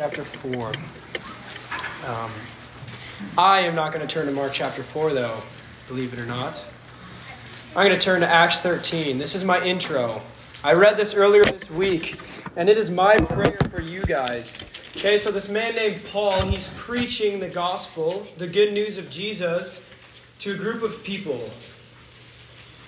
chapter 0.00 0.24
4. 0.24 0.72
Um, 2.06 2.30
I 3.36 3.60
am 3.60 3.74
not 3.74 3.92
going 3.92 4.00
to 4.00 4.10
turn 4.10 4.24
to 4.24 4.32
Mark 4.32 4.54
chapter 4.54 4.82
4, 4.82 5.12
though, 5.12 5.42
believe 5.88 6.14
it 6.14 6.18
or 6.18 6.24
not. 6.24 6.64
I'm 7.76 7.86
going 7.86 7.90
to 7.90 8.02
turn 8.02 8.22
to 8.22 8.26
Acts 8.26 8.62
13. 8.62 9.18
This 9.18 9.34
is 9.34 9.44
my 9.44 9.62
intro. 9.62 10.22
I 10.64 10.72
read 10.72 10.96
this 10.96 11.12
earlier 11.12 11.42
this 11.44 11.70
week, 11.70 12.18
and 12.56 12.70
it 12.70 12.78
is 12.78 12.90
my 12.90 13.18
prayer 13.18 13.58
for 13.70 13.82
you 13.82 14.00
guys. 14.04 14.62
Okay, 14.96 15.18
so 15.18 15.30
this 15.30 15.50
man 15.50 15.74
named 15.74 16.02
Paul, 16.06 16.46
he's 16.46 16.68
preaching 16.78 17.38
the 17.38 17.50
gospel, 17.50 18.26
the 18.38 18.46
good 18.46 18.72
news 18.72 18.96
of 18.96 19.10
Jesus, 19.10 19.82
to 20.38 20.54
a 20.54 20.56
group 20.56 20.82
of 20.82 21.04
people. 21.04 21.50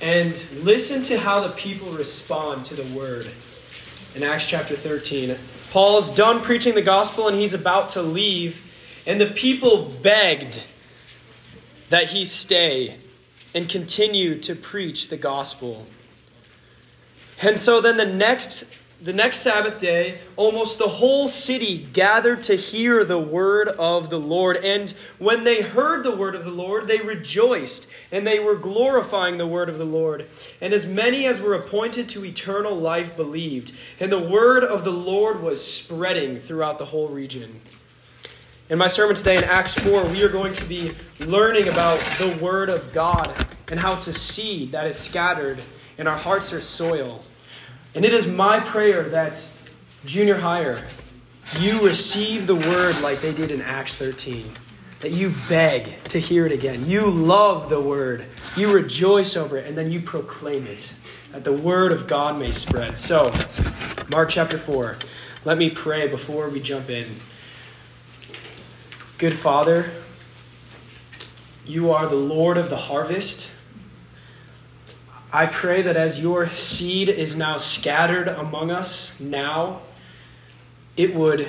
And 0.01 0.43
listen 0.63 1.03
to 1.03 1.19
how 1.19 1.47
the 1.47 1.53
people 1.57 1.91
respond 1.91 2.65
to 2.65 2.75
the 2.75 2.85
word 2.97 3.29
in 4.15 4.23
Acts 4.23 4.47
chapter 4.47 4.77
13. 4.77 5.37
Paul's 5.73 6.11
done 6.11 6.43
preaching 6.43 6.75
the 6.75 6.82
gospel 6.82 7.29
and 7.29 7.38
he's 7.38 7.55
about 7.55 7.88
to 7.91 8.02
leave, 8.02 8.61
and 9.06 9.19
the 9.19 9.28
people 9.28 9.87
begged 10.02 10.62
that 11.88 12.10
he 12.10 12.27
stay 12.27 12.98
and 13.55 13.66
continue 13.70 14.38
to 14.41 14.55
preach 14.55 15.09
the 15.09 15.16
gospel. 15.16 15.87
And 17.41 17.56
so 17.56 17.80
then 17.80 17.97
the 17.97 18.05
next 18.05 18.64
the 19.02 19.12
next 19.12 19.41
Sabbath 19.41 19.79
day, 19.79 20.19
almost 20.37 20.79
the 20.79 20.88
whole 20.88 21.27
city 21.27 21.88
gathered 21.92 22.45
to 22.45 22.55
hear 22.55 23.05
the 23.05 23.19
word 23.19 23.69
of 23.69 24.11
the 24.11 24.20
Lord. 24.20 24.59
And 24.59 24.95
when 25.19 25.42
they 25.42 25.61
heard 25.61 26.05
the 26.05 26.15
word 26.15 26.37
of 26.37 26.45
the 26.45 26.52
Lord, 26.52 26.87
they 26.87 27.01
rejoiced, 27.01 27.88
and 28.12 28.25
they 28.25 28.38
were 28.38 28.55
glorifying 28.55 29.38
the 29.38 29.47
word 29.47 29.69
of 29.69 29.78
the 29.78 29.84
Lord. 29.84 30.28
And 30.61 30.73
as 30.73 30.87
many 30.87 31.27
as 31.27 31.41
were 31.41 31.55
appointed 31.55 32.09
to 32.11 32.25
eternal 32.25 32.77
life 32.77 33.16
believed. 33.16 33.73
And 33.98 34.12
the 34.12 34.23
word 34.23 34.62
of 34.62 34.84
the 34.84 34.92
Lord 34.92 35.42
was 35.42 35.64
spreading 35.64 36.39
throughout 36.39 36.78
the 36.78 36.87
whole 36.87 37.09
region. 37.09 37.61
In 38.69 38.78
my 38.78 38.87
sermon 38.87 39.16
today 39.16 39.37
in 39.37 39.45
Acts 39.45 39.75
4, 39.75 40.05
we 40.06 40.23
are 40.23 40.28
going 40.28 40.53
to 40.53 40.64
be 40.64 40.92
learning 41.27 41.69
about 41.69 41.98
the 42.19 42.39
Word 42.41 42.70
of 42.70 42.92
God 42.92 43.34
and 43.69 43.78
how 43.78 43.95
it's 43.95 44.06
a 44.06 44.14
seed 44.14 44.73
that 44.73 44.86
is 44.86 44.97
scattered 44.97 45.61
and 45.98 46.08
our 46.08 46.17
hearts 46.17 46.53
are 46.53 46.61
soil. 46.61 47.23
And 47.95 48.05
it 48.05 48.15
is 48.15 48.27
my 48.27 48.59
prayer 48.61 49.09
that 49.11 49.47
junior 50.05 50.37
higher, 50.37 50.83
you 51.61 51.87
receive 51.87 52.47
the 52.47 52.55
word 52.55 52.98
like 53.01 53.21
they 53.21 53.33
did 53.33 53.53
in 53.53 53.61
Acts 53.61 53.97
13. 53.97 54.51
That 55.01 55.11
you 55.11 55.35
beg 55.48 56.03
to 56.05 56.20
hear 56.20 56.47
it 56.47 56.53
again. 56.53 56.87
You 56.87 57.03
love 57.07 57.69
the 57.69 57.81
word. 57.81 58.27
You 58.57 58.73
rejoice 58.73 59.37
over 59.37 59.59
it, 59.59 59.67
and 59.67 59.77
then 59.77 59.91
you 59.91 60.01
proclaim 60.01 60.67
it. 60.67 60.95
That 61.33 61.45
the 61.45 61.53
word 61.53 61.93
of 61.93 62.07
God 62.07 62.39
may 62.39 62.53
spread. 62.53 62.97
So, 62.97 63.33
Mark 64.11 64.31
chapter 64.31 64.57
4. 64.57 64.97
Let 65.45 65.59
me 65.59 65.70
pray 65.70 66.07
before 66.07 66.48
we 66.48 66.61
jump 66.61 66.89
in. 66.89 67.09
Good 69.19 69.37
Father, 69.37 69.91
you 71.65 71.91
are 71.91 72.09
the 72.09 72.15
Lord 72.15 72.57
of 72.57 72.70
the 72.70 72.77
harvest. 72.77 73.51
I 75.33 75.47
pray 75.47 75.80
that 75.83 75.97
as 75.97 76.20
your 76.20 76.50
seed 76.50 77.08
is 77.08 77.34
now 77.34 77.56
scattered 77.56 78.28
among 78.28 78.70
us 78.70 79.19
now, 79.19 79.80
it 80.94 81.14
would 81.14 81.48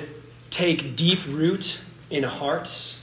take 0.50 0.96
deep 0.96 1.20
root 1.28 1.82
in 2.10 2.24
hearts, 2.24 3.00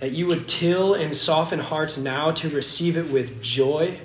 that 0.00 0.12
you 0.12 0.26
would 0.26 0.48
till 0.48 0.94
and 0.94 1.14
soften 1.14 1.58
hearts 1.58 1.98
now 1.98 2.30
to 2.30 2.48
receive 2.48 2.96
it 2.96 3.10
with 3.10 3.42
joy, 3.42 3.98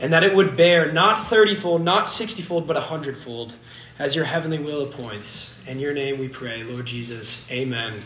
and 0.00 0.12
that 0.12 0.24
it 0.24 0.34
would 0.34 0.56
bear 0.56 0.90
not 0.90 1.28
thirtyfold, 1.28 1.84
not 1.84 2.08
sixtyfold, 2.08 2.66
but 2.66 2.76
a 2.76 2.80
hundredfold, 2.80 3.54
as 4.00 4.16
your 4.16 4.24
heavenly 4.24 4.58
will 4.58 4.82
appoints. 4.82 5.50
In 5.68 5.78
your 5.78 5.94
name 5.94 6.18
we 6.18 6.26
pray, 6.26 6.64
Lord 6.64 6.86
Jesus. 6.86 7.40
Amen. 7.48 8.02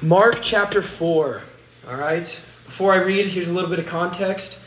Mark 0.00 0.38
chapter 0.42 0.80
4. 0.80 1.42
All 1.88 1.96
right? 1.96 2.40
Before 2.66 2.92
I 2.92 2.98
read, 2.98 3.26
here's 3.26 3.48
a 3.48 3.52
little 3.52 3.70
bit 3.70 3.80
of 3.80 3.86
context. 3.86 4.60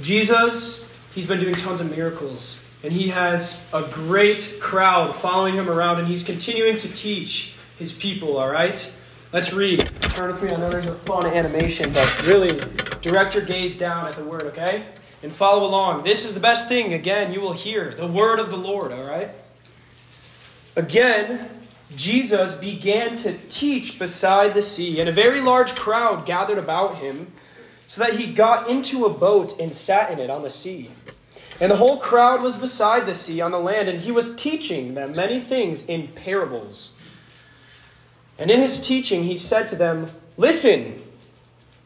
Jesus, 0.00 0.86
he's 1.14 1.26
been 1.26 1.40
doing 1.40 1.54
tons 1.54 1.80
of 1.80 1.90
miracles, 1.90 2.62
and 2.82 2.92
he 2.92 3.08
has 3.08 3.60
a 3.72 3.82
great 3.82 4.58
crowd 4.60 5.14
following 5.14 5.54
him 5.54 5.70
around, 5.70 5.98
and 5.98 6.06
he's 6.06 6.22
continuing 6.22 6.76
to 6.78 6.92
teach 6.92 7.54
his 7.78 7.92
people, 7.92 8.36
all 8.36 8.50
right? 8.50 8.92
Let's 9.32 9.52
read. 9.52 9.80
Turn 10.00 10.30
with 10.30 10.42
me. 10.42 10.50
I 10.50 10.56
know 10.56 10.70
there's 10.70 10.86
a 10.86 10.94
fun 10.94 11.26
animation, 11.26 11.92
but 11.92 12.26
really 12.26 12.60
direct 13.00 13.34
your 13.34 13.44
gaze 13.44 13.76
down 13.76 14.06
at 14.06 14.16
the 14.16 14.24
word, 14.24 14.42
okay? 14.44 14.84
And 15.22 15.32
follow 15.32 15.66
along. 15.66 16.04
This 16.04 16.24
is 16.24 16.34
the 16.34 16.40
best 16.40 16.68
thing, 16.68 16.92
again, 16.92 17.32
you 17.32 17.40
will 17.40 17.52
hear 17.52 17.94
the 17.94 18.06
word 18.06 18.38
of 18.38 18.50
the 18.50 18.56
Lord, 18.56 18.92
all 18.92 19.04
right? 19.04 19.30
Again, 20.76 21.48
Jesus 21.94 22.54
began 22.54 23.16
to 23.16 23.36
teach 23.48 23.98
beside 23.98 24.52
the 24.52 24.62
sea, 24.62 25.00
and 25.00 25.08
a 25.08 25.12
very 25.12 25.40
large 25.40 25.74
crowd 25.74 26.26
gathered 26.26 26.58
about 26.58 26.96
him 26.96 27.32
so 27.88 28.02
that 28.02 28.14
he 28.14 28.32
got 28.32 28.68
into 28.68 29.04
a 29.04 29.10
boat 29.10 29.60
and 29.60 29.74
sat 29.74 30.10
in 30.10 30.18
it 30.18 30.30
on 30.30 30.42
the 30.42 30.50
sea. 30.50 30.90
And 31.60 31.70
the 31.70 31.76
whole 31.76 31.98
crowd 31.98 32.42
was 32.42 32.56
beside 32.56 33.06
the 33.06 33.14
sea 33.14 33.40
on 33.40 33.50
the 33.50 33.58
land, 33.58 33.88
and 33.88 33.98
he 33.98 34.12
was 34.12 34.34
teaching 34.36 34.94
them 34.94 35.12
many 35.12 35.40
things 35.40 35.86
in 35.86 36.08
parables. 36.08 36.92
And 38.38 38.50
in 38.50 38.60
his 38.60 38.86
teaching, 38.86 39.24
he 39.24 39.36
said 39.36 39.66
to 39.68 39.76
them, 39.76 40.10
Listen, 40.36 41.02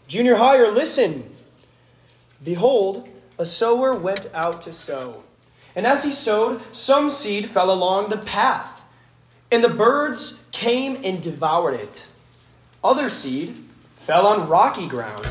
junior 0.08 0.34
higher, 0.34 0.70
listen. 0.70 1.32
Behold, 2.42 3.08
a 3.38 3.46
sower 3.46 3.96
went 3.96 4.28
out 4.34 4.62
to 4.62 4.72
sow. 4.72 5.22
And 5.76 5.86
as 5.86 6.02
he 6.02 6.10
sowed, 6.10 6.60
some 6.72 7.10
seed 7.10 7.50
fell 7.50 7.70
along 7.70 8.08
the 8.10 8.18
path, 8.18 8.80
and 9.52 9.62
the 9.62 9.68
birds 9.68 10.42
came 10.50 10.98
and 11.04 11.22
devoured 11.22 11.74
it. 11.74 12.06
Other 12.82 13.08
seed 13.08 13.64
fell 13.94 14.26
on 14.26 14.48
rocky 14.48 14.88
ground 14.88 15.30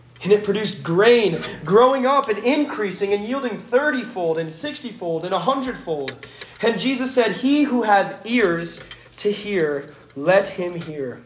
and 0.23 0.31
it 0.31 0.43
produced 0.43 0.83
grain, 0.83 1.39
growing 1.65 2.05
up 2.05 2.29
and 2.29 2.37
increasing 2.39 3.13
and 3.13 3.25
yielding 3.25 3.57
thirtyfold 3.57 4.39
and 4.39 4.51
sixtyfold 4.51 5.25
and 5.25 5.33
a 5.33 5.39
hundredfold. 5.39 6.27
And 6.61 6.79
Jesus 6.79 7.13
said, 7.13 7.31
He 7.31 7.63
who 7.63 7.81
has 7.81 8.19
ears 8.25 8.81
to 9.17 9.31
hear, 9.31 9.93
let 10.15 10.47
him 10.47 10.79
hear. 10.79 11.21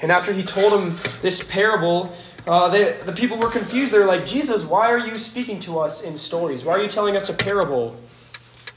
And 0.00 0.10
after 0.10 0.32
he 0.32 0.42
told 0.42 0.72
him 0.72 0.96
this 1.22 1.42
parable, 1.44 2.12
uh, 2.46 2.68
the 2.68 3.12
people 3.12 3.38
were 3.38 3.50
confused. 3.50 3.92
They 3.92 3.98
were 3.98 4.04
like, 4.04 4.26
Jesus, 4.26 4.64
why 4.64 4.90
are 4.90 4.98
you 4.98 5.16
speaking 5.18 5.60
to 5.60 5.78
us 5.78 6.02
in 6.02 6.16
stories? 6.16 6.64
Why 6.64 6.72
are 6.72 6.82
you 6.82 6.88
telling 6.88 7.16
us 7.16 7.28
a 7.28 7.34
parable? 7.34 7.96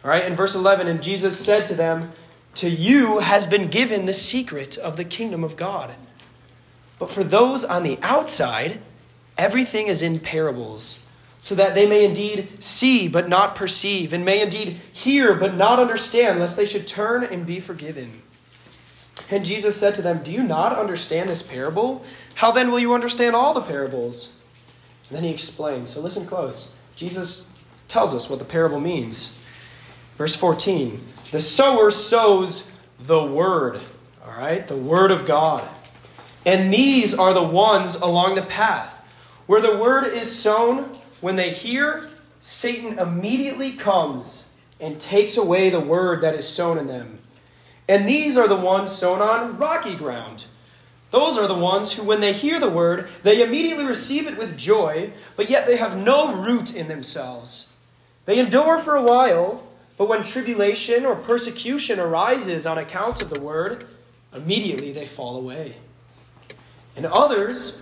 All 0.03 0.11
right, 0.11 0.23
in 0.23 0.35
verse 0.35 0.53
11, 0.53 0.87
and 0.87 1.01
Jesus 1.01 1.37
said 1.37 1.65
to 1.65 1.73
them, 1.73 2.11
To 2.55 2.69
you 2.69 3.19
has 3.19 3.47
been 3.47 3.69
given 3.69 4.05
the 4.05 4.13
secret 4.13 4.77
of 4.77 4.97
the 4.97 5.03
kingdom 5.03 5.43
of 5.43 5.57
God. 5.57 5.95
But 6.99 7.09
for 7.09 7.23
those 7.23 7.65
on 7.65 7.81
the 7.81 7.97
outside, 8.03 8.79
Everything 9.37 9.87
is 9.87 10.01
in 10.01 10.19
parables, 10.19 10.99
so 11.39 11.55
that 11.55 11.75
they 11.75 11.85
may 11.85 12.05
indeed 12.05 12.47
see 12.63 13.07
but 13.07 13.27
not 13.27 13.55
perceive, 13.55 14.13
and 14.13 14.23
may 14.23 14.41
indeed 14.41 14.79
hear 14.93 15.35
but 15.35 15.55
not 15.55 15.79
understand, 15.79 16.39
lest 16.39 16.55
they 16.55 16.65
should 16.65 16.87
turn 16.87 17.23
and 17.23 17.45
be 17.45 17.59
forgiven. 17.59 18.21
And 19.29 19.45
Jesus 19.45 19.75
said 19.75 19.95
to 19.95 20.01
them, 20.01 20.23
Do 20.23 20.31
you 20.31 20.43
not 20.43 20.77
understand 20.77 21.29
this 21.29 21.41
parable? 21.41 22.03
How 22.35 22.51
then 22.51 22.71
will 22.71 22.79
you 22.79 22.93
understand 22.93 23.35
all 23.35 23.53
the 23.53 23.61
parables? 23.61 24.33
And 25.09 25.17
then 25.17 25.23
he 25.23 25.31
explains. 25.31 25.89
So 25.89 26.01
listen 26.01 26.25
close. 26.25 26.75
Jesus 26.95 27.47
tells 27.87 28.13
us 28.13 28.29
what 28.29 28.39
the 28.39 28.45
parable 28.45 28.79
means. 28.79 29.33
Verse 30.17 30.35
14 30.35 31.01
The 31.31 31.41
sower 31.41 31.91
sows 31.91 32.69
the 33.01 33.23
word, 33.23 33.81
all 34.25 34.33
right? 34.37 34.65
The 34.67 34.77
word 34.77 35.11
of 35.11 35.25
God. 35.25 35.67
And 36.45 36.73
these 36.73 37.13
are 37.13 37.33
the 37.33 37.43
ones 37.43 37.95
along 37.95 38.35
the 38.35 38.43
path 38.43 38.94
where 39.47 39.61
the 39.61 39.77
word 39.77 40.05
is 40.07 40.33
sown, 40.33 40.91
when 41.21 41.35
they 41.35 41.51
hear, 41.51 42.09
Satan 42.41 42.99
immediately 42.99 43.73
comes 43.73 44.49
and 44.79 44.99
takes 44.99 45.37
away 45.37 45.69
the 45.69 45.79
word 45.79 46.21
that 46.21 46.35
is 46.35 46.47
sown 46.47 46.77
in 46.77 46.87
them. 46.87 47.19
And 47.87 48.09
these 48.09 48.37
are 48.37 48.47
the 48.47 48.55
ones 48.55 48.91
sown 48.91 49.21
on 49.21 49.57
rocky 49.57 49.95
ground. 49.95 50.47
Those 51.11 51.37
are 51.37 51.47
the 51.47 51.57
ones 51.57 51.93
who, 51.93 52.03
when 52.03 52.19
they 52.19 52.33
hear 52.33 52.59
the 52.59 52.69
word, 52.69 53.07
they 53.23 53.43
immediately 53.43 53.85
receive 53.85 54.27
it 54.27 54.37
with 54.37 54.57
joy, 54.57 55.11
but 55.35 55.49
yet 55.49 55.65
they 55.65 55.77
have 55.77 55.95
no 55.95 56.35
root 56.35 56.75
in 56.75 56.87
themselves. 56.87 57.67
They 58.25 58.39
endure 58.39 58.79
for 58.79 58.95
a 58.95 59.03
while, 59.03 59.63
but 59.97 60.09
when 60.09 60.23
tribulation 60.23 61.05
or 61.05 61.15
persecution 61.15 61.99
arises 61.99 62.65
on 62.65 62.79
account 62.79 63.21
of 63.21 63.29
the 63.29 63.39
word, 63.39 63.87
immediately 64.33 64.91
they 64.91 65.05
fall 65.05 65.37
away. 65.37 65.75
And 66.95 67.05
others 67.05 67.81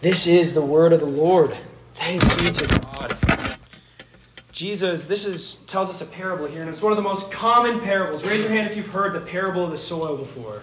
This 0.00 0.26
is 0.26 0.54
the 0.54 0.62
word 0.62 0.94
of 0.94 1.00
the 1.00 1.06
Lord. 1.06 1.54
Thanks 1.92 2.26
be 2.36 2.50
to 2.50 2.80
God. 2.80 3.58
Jesus, 4.50 5.04
this 5.04 5.26
is 5.26 5.56
tells 5.66 5.90
us 5.90 6.00
a 6.00 6.06
parable 6.06 6.46
here, 6.46 6.60
and 6.60 6.70
it's 6.70 6.80
one 6.80 6.90
of 6.90 6.96
the 6.96 7.02
most 7.02 7.30
common 7.30 7.80
parables. 7.80 8.24
Raise 8.24 8.40
your 8.40 8.48
hand 8.48 8.70
if 8.70 8.78
you've 8.78 8.86
heard 8.86 9.12
the 9.12 9.20
parable 9.20 9.62
of 9.62 9.70
the 9.70 9.76
soil 9.76 10.16
before. 10.16 10.62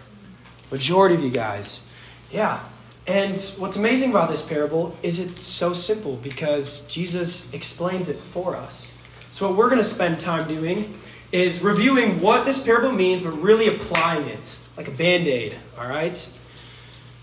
Majority 0.71 1.13
of 1.13 1.21
you 1.21 1.29
guys. 1.29 1.83
Yeah. 2.31 2.63
And 3.05 3.39
what's 3.57 3.77
amazing 3.77 4.09
about 4.09 4.27
this 4.27 4.41
parable 4.41 4.97
is 5.03 5.19
it's 5.19 5.45
so 5.45 5.71
simple 5.71 6.15
because 6.15 6.87
Jesus 6.87 7.47
explains 7.53 8.09
it 8.09 8.19
for 8.33 8.55
us. 8.55 8.91
So, 9.29 9.47
what 9.47 9.55
we're 9.55 9.69
going 9.69 9.77
to 9.77 9.83
spend 9.83 10.19
time 10.19 10.47
doing 10.47 10.99
is 11.31 11.61
reviewing 11.61 12.19
what 12.21 12.43
this 12.43 12.59
parable 12.59 12.91
means, 12.91 13.21
but 13.21 13.39
really 13.39 13.67
applying 13.67 14.27
it 14.29 14.57
like 14.75 14.87
a 14.87 14.91
band 14.91 15.27
aid, 15.27 15.55
all 15.79 15.87
right? 15.87 16.27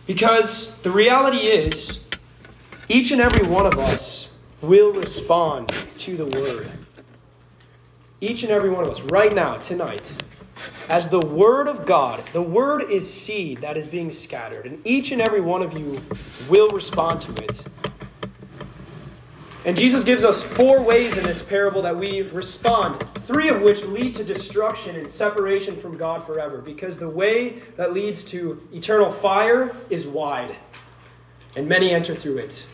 Because 0.06 0.76
the 0.82 0.90
reality 0.90 1.38
is, 1.38 2.03
each 2.88 3.10
and 3.10 3.20
every 3.20 3.46
one 3.46 3.66
of 3.66 3.78
us 3.78 4.28
will 4.60 4.92
respond 4.92 5.68
to 5.98 6.16
the 6.16 6.26
word. 6.26 6.70
Each 8.20 8.42
and 8.42 8.52
every 8.52 8.70
one 8.70 8.84
of 8.84 8.90
us, 8.90 9.00
right 9.02 9.34
now, 9.34 9.56
tonight, 9.56 10.14
as 10.88 11.08
the 11.08 11.20
Word 11.20 11.66
of 11.68 11.84
God, 11.84 12.24
the 12.32 12.40
Word 12.40 12.90
is 12.90 13.12
seed 13.12 13.60
that 13.60 13.76
is 13.76 13.88
being 13.88 14.10
scattered, 14.10 14.66
and 14.66 14.80
each 14.86 15.12
and 15.12 15.20
every 15.20 15.40
one 15.40 15.62
of 15.62 15.76
you 15.76 16.00
will 16.48 16.70
respond 16.70 17.20
to 17.22 17.32
it. 17.42 17.64
And 19.64 19.76
Jesus 19.76 20.04
gives 20.04 20.24
us 20.24 20.42
four 20.42 20.82
ways 20.82 21.16
in 21.16 21.24
this 21.24 21.42
parable 21.42 21.82
that 21.82 21.96
we 21.96 22.22
respond, 22.22 23.04
three 23.26 23.48
of 23.48 23.62
which 23.62 23.82
lead 23.84 24.14
to 24.16 24.24
destruction 24.24 24.96
and 24.96 25.10
separation 25.10 25.80
from 25.80 25.96
God 25.96 26.24
forever, 26.26 26.58
because 26.58 26.98
the 26.98 27.08
way 27.08 27.62
that 27.76 27.92
leads 27.92 28.24
to 28.24 28.60
eternal 28.72 29.10
fire 29.10 29.74
is 29.90 30.06
wide, 30.06 30.54
and 31.56 31.68
many 31.68 31.90
enter 31.92 32.14
through 32.14 32.38
it. 32.38 32.66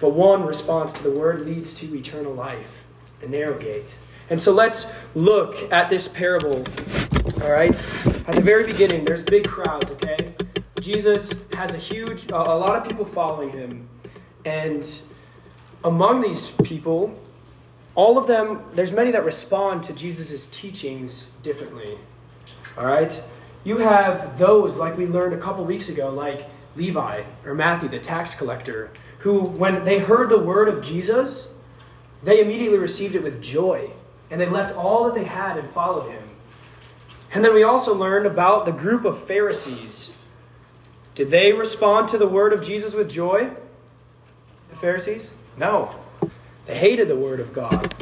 But 0.00 0.10
one 0.10 0.44
response 0.44 0.92
to 0.94 1.02
the 1.02 1.10
Word 1.10 1.42
leads 1.42 1.74
to 1.74 1.94
eternal 1.94 2.32
life, 2.32 2.84
the 3.20 3.28
narrow 3.28 3.58
gate. 3.58 3.98
And 4.30 4.40
so 4.40 4.52
let's 4.52 4.92
look 5.14 5.70
at 5.72 5.90
this 5.90 6.08
parable 6.08 6.64
all 7.42 7.50
right? 7.50 7.74
At 8.26 8.34
the 8.34 8.42
very 8.42 8.64
beginning, 8.64 9.04
there's 9.04 9.22
big 9.22 9.48
crowds, 9.48 9.90
okay? 9.90 10.34
Jesus 10.80 11.44
has 11.54 11.74
a 11.74 11.78
huge, 11.78 12.30
a 12.30 12.36
lot 12.36 12.76
of 12.76 12.86
people 12.86 13.04
following 13.04 13.50
him. 13.50 13.88
And 14.44 14.86
among 15.84 16.20
these 16.20 16.50
people, 16.62 17.18
all 17.94 18.18
of 18.18 18.26
them, 18.26 18.62
there's 18.72 18.92
many 18.92 19.10
that 19.10 19.24
respond 19.24 19.82
to 19.84 19.92
Jesus' 19.92 20.48
teachings 20.48 21.30
differently. 21.42 21.98
All 22.76 22.86
right? 22.86 23.22
You 23.64 23.78
have 23.78 24.38
those, 24.38 24.78
like 24.78 24.96
we 24.96 25.06
learned 25.06 25.34
a 25.34 25.38
couple 25.38 25.64
weeks 25.64 25.88
ago, 25.88 26.10
like 26.10 26.46
Levi 26.76 27.22
or 27.44 27.54
Matthew, 27.54 27.88
the 27.88 27.98
tax 27.98 28.34
collector, 28.34 28.90
who, 29.20 29.40
when 29.40 29.84
they 29.84 29.98
heard 29.98 30.28
the 30.28 30.38
word 30.38 30.68
of 30.68 30.82
Jesus, 30.82 31.52
they 32.22 32.40
immediately 32.40 32.78
received 32.78 33.14
it 33.14 33.22
with 33.22 33.42
joy. 33.42 33.90
And 34.30 34.40
they 34.40 34.46
left 34.46 34.76
all 34.76 35.04
that 35.04 35.14
they 35.14 35.24
had 35.24 35.56
and 35.56 35.68
followed 35.70 36.10
him. 36.10 36.22
And 37.32 37.44
then 37.44 37.54
we 37.54 37.62
also 37.62 37.94
learned 37.94 38.26
about 38.26 38.64
the 38.64 38.72
group 38.72 39.04
of 39.04 39.22
Pharisees. 39.24 40.12
Did 41.14 41.30
they 41.30 41.52
respond 41.52 42.08
to 42.08 42.18
the 42.18 42.26
word 42.26 42.52
of 42.52 42.62
Jesus 42.62 42.94
with 42.94 43.10
joy? 43.10 43.50
The 44.70 44.76
Pharisees? 44.76 45.34
No. 45.56 45.94
They 46.66 46.76
hated 46.76 47.08
the 47.08 47.16
word 47.16 47.40
of 47.40 47.52
God. 47.52 47.94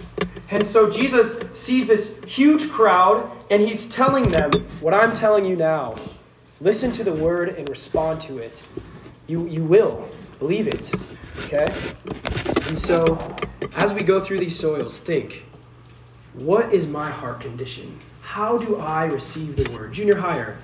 And 0.51 0.65
so 0.65 0.91
Jesus 0.91 1.41
sees 1.55 1.87
this 1.87 2.17
huge 2.27 2.71
crowd 2.71 3.31
and 3.51 3.61
he's 3.61 3.89
telling 3.89 4.25
them 4.25 4.51
what 4.81 4.95
I'm 4.95 5.13
telling 5.13 5.45
you 5.45 5.57
now. 5.57 5.95
Listen 6.61 6.91
to 6.93 7.05
the 7.05 7.13
word 7.13 7.51
and 7.51 7.69
respond 7.69 8.21
to 8.23 8.39
it. 8.39 8.63
You, 9.27 9.47
you 9.47 9.65
will. 9.65 10.09
Believe 10.39 10.69
it. 10.69 10.93
Okay? 11.45 11.67
And 12.69 12.79
so, 12.79 13.19
as 13.77 13.93
we 13.93 14.03
go 14.03 14.21
through 14.21 14.39
these 14.39 14.59
soils, 14.59 15.01
think 15.01 15.45
what 16.35 16.73
is 16.73 16.87
my 16.87 17.11
heart 17.11 17.41
condition? 17.41 17.99
How 18.21 18.59
do 18.59 18.77
I 18.77 19.07
receive 19.07 19.57
the 19.57 19.71
word? 19.73 19.93
Junior 19.93 20.17
higher, 20.17 20.59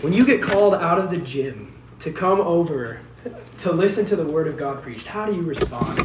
when 0.00 0.12
you 0.12 0.24
get 0.24 0.42
called 0.42 0.74
out 0.74 0.98
of 0.98 1.10
the 1.10 1.18
gym 1.18 1.72
to 2.00 2.12
come 2.12 2.40
over 2.40 3.00
to 3.60 3.72
listen 3.72 4.04
to 4.06 4.16
the 4.16 4.24
word 4.24 4.48
of 4.48 4.56
God 4.56 4.82
preached, 4.82 5.06
how 5.06 5.26
do 5.26 5.34
you 5.34 5.42
respond? 5.42 6.00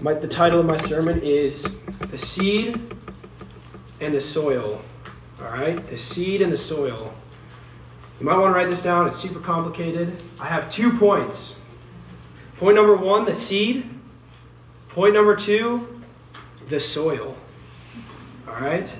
My, 0.00 0.14
the 0.14 0.28
title 0.28 0.60
of 0.60 0.66
my 0.66 0.76
sermon 0.76 1.20
is 1.22 1.78
The 2.10 2.18
Seed 2.18 2.80
and 4.00 4.14
the 4.14 4.20
Soil. 4.20 4.80
All 5.40 5.50
right? 5.50 5.84
The 5.88 5.98
seed 5.98 6.42
and 6.42 6.52
the 6.52 6.56
soil. 6.56 7.14
You 8.18 8.26
might 8.26 8.36
want 8.36 8.52
to 8.52 8.58
write 8.58 8.68
this 8.68 8.82
down. 8.82 9.06
It's 9.06 9.16
super 9.16 9.38
complicated. 9.38 10.16
I 10.40 10.46
have 10.46 10.68
two 10.68 10.96
points. 10.98 11.60
Point 12.58 12.74
number 12.74 12.96
one, 12.96 13.24
the 13.24 13.34
seed. 13.34 13.88
Point 14.88 15.14
number 15.14 15.36
two, 15.36 16.02
the 16.68 16.80
soil. 16.80 17.36
All 18.48 18.54
right? 18.54 18.96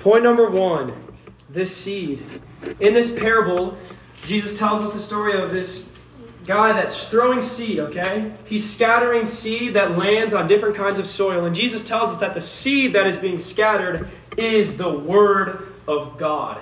Point 0.00 0.22
number 0.22 0.48
one 0.48 0.94
this 1.48 1.76
seed. 1.76 2.22
In 2.78 2.94
this 2.94 3.18
parable, 3.18 3.76
Jesus 4.24 4.56
tells 4.56 4.82
us 4.82 4.92
the 4.92 5.00
story 5.00 5.40
of 5.40 5.50
this 5.50 5.88
guy 6.46 6.72
that's 6.72 7.08
throwing 7.08 7.42
seed, 7.42 7.80
okay? 7.80 8.32
He's 8.44 8.68
scattering 8.68 9.26
seed 9.26 9.74
that 9.74 9.98
lands 9.98 10.34
on 10.34 10.46
different 10.46 10.76
kinds 10.76 10.98
of 10.98 11.06
soil. 11.06 11.46
And 11.46 11.56
Jesus 11.56 11.82
tells 11.82 12.12
us 12.12 12.18
that 12.18 12.34
the 12.34 12.40
seed 12.40 12.92
that 12.92 13.06
is 13.06 13.16
being 13.16 13.38
scattered 13.38 14.08
is 14.36 14.76
the 14.76 14.98
Word 14.98 15.72
of 15.88 16.16
God. 16.18 16.60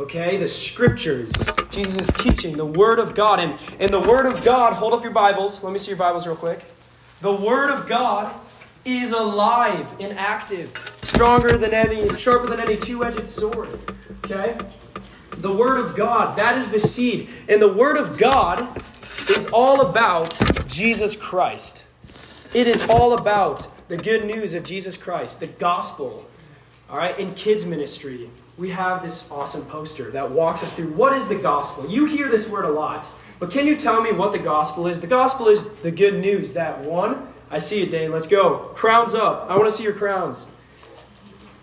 Okay? 0.00 0.38
The 0.38 0.48
Scriptures. 0.48 1.30
Jesus 1.70 2.08
is 2.08 2.14
teaching 2.14 2.56
the 2.56 2.64
Word 2.64 2.98
of 2.98 3.14
God. 3.14 3.38
And, 3.38 3.58
and 3.78 3.90
the 3.90 4.00
Word 4.00 4.24
of 4.24 4.42
God, 4.42 4.72
hold 4.72 4.94
up 4.94 5.02
your 5.02 5.12
Bibles. 5.12 5.62
Let 5.62 5.74
me 5.74 5.78
see 5.78 5.90
your 5.90 5.98
Bibles 5.98 6.26
real 6.26 6.36
quick. 6.36 6.64
The 7.20 7.34
Word 7.34 7.70
of 7.70 7.86
God 7.86 8.34
is 8.86 9.12
alive 9.12 9.86
and 10.00 10.18
active, 10.18 10.72
stronger 11.02 11.58
than 11.58 11.74
any, 11.74 12.08
sharper 12.18 12.46
than 12.46 12.60
any 12.60 12.78
two 12.78 13.04
edged 13.04 13.28
sword. 13.28 13.78
Okay? 14.24 14.56
The 15.36 15.52
Word 15.52 15.78
of 15.78 15.94
God, 15.94 16.34
that 16.38 16.56
is 16.56 16.70
the 16.70 16.80
seed. 16.80 17.28
And 17.50 17.60
the 17.60 17.72
Word 17.72 17.98
of 17.98 18.16
God 18.16 18.82
is 19.28 19.48
all 19.48 19.82
about 19.82 20.40
Jesus 20.66 21.14
Christ. 21.14 21.84
It 22.54 22.66
is 22.66 22.86
all 22.88 23.18
about 23.18 23.70
the 23.88 23.98
good 23.98 24.24
news 24.24 24.54
of 24.54 24.64
Jesus 24.64 24.96
Christ, 24.96 25.40
the 25.40 25.46
gospel. 25.46 26.26
All 26.88 26.96
right, 26.96 27.16
in 27.18 27.34
kids' 27.34 27.66
ministry, 27.66 28.30
we 28.60 28.68
have 28.68 29.02
this 29.02 29.26
awesome 29.30 29.64
poster 29.64 30.10
that 30.10 30.30
walks 30.30 30.62
us 30.62 30.74
through 30.74 30.92
what 30.92 31.14
is 31.14 31.26
the 31.26 31.34
gospel. 31.34 31.88
You 31.88 32.04
hear 32.04 32.28
this 32.28 32.46
word 32.46 32.66
a 32.66 32.70
lot, 32.70 33.08
but 33.38 33.50
can 33.50 33.66
you 33.66 33.74
tell 33.74 34.02
me 34.02 34.12
what 34.12 34.32
the 34.32 34.38
gospel 34.38 34.86
is? 34.86 35.00
The 35.00 35.06
gospel 35.06 35.48
is 35.48 35.70
the 35.76 35.90
good 35.90 36.20
news 36.20 36.52
that 36.52 36.78
one, 36.84 37.26
I 37.50 37.58
see 37.58 37.82
it, 37.82 37.90
Dane. 37.90 38.12
Let's 38.12 38.26
go. 38.26 38.70
Crowns 38.74 39.14
up. 39.14 39.46
I 39.48 39.56
want 39.56 39.70
to 39.70 39.74
see 39.74 39.82
your 39.82 39.94
crowns. 39.94 40.48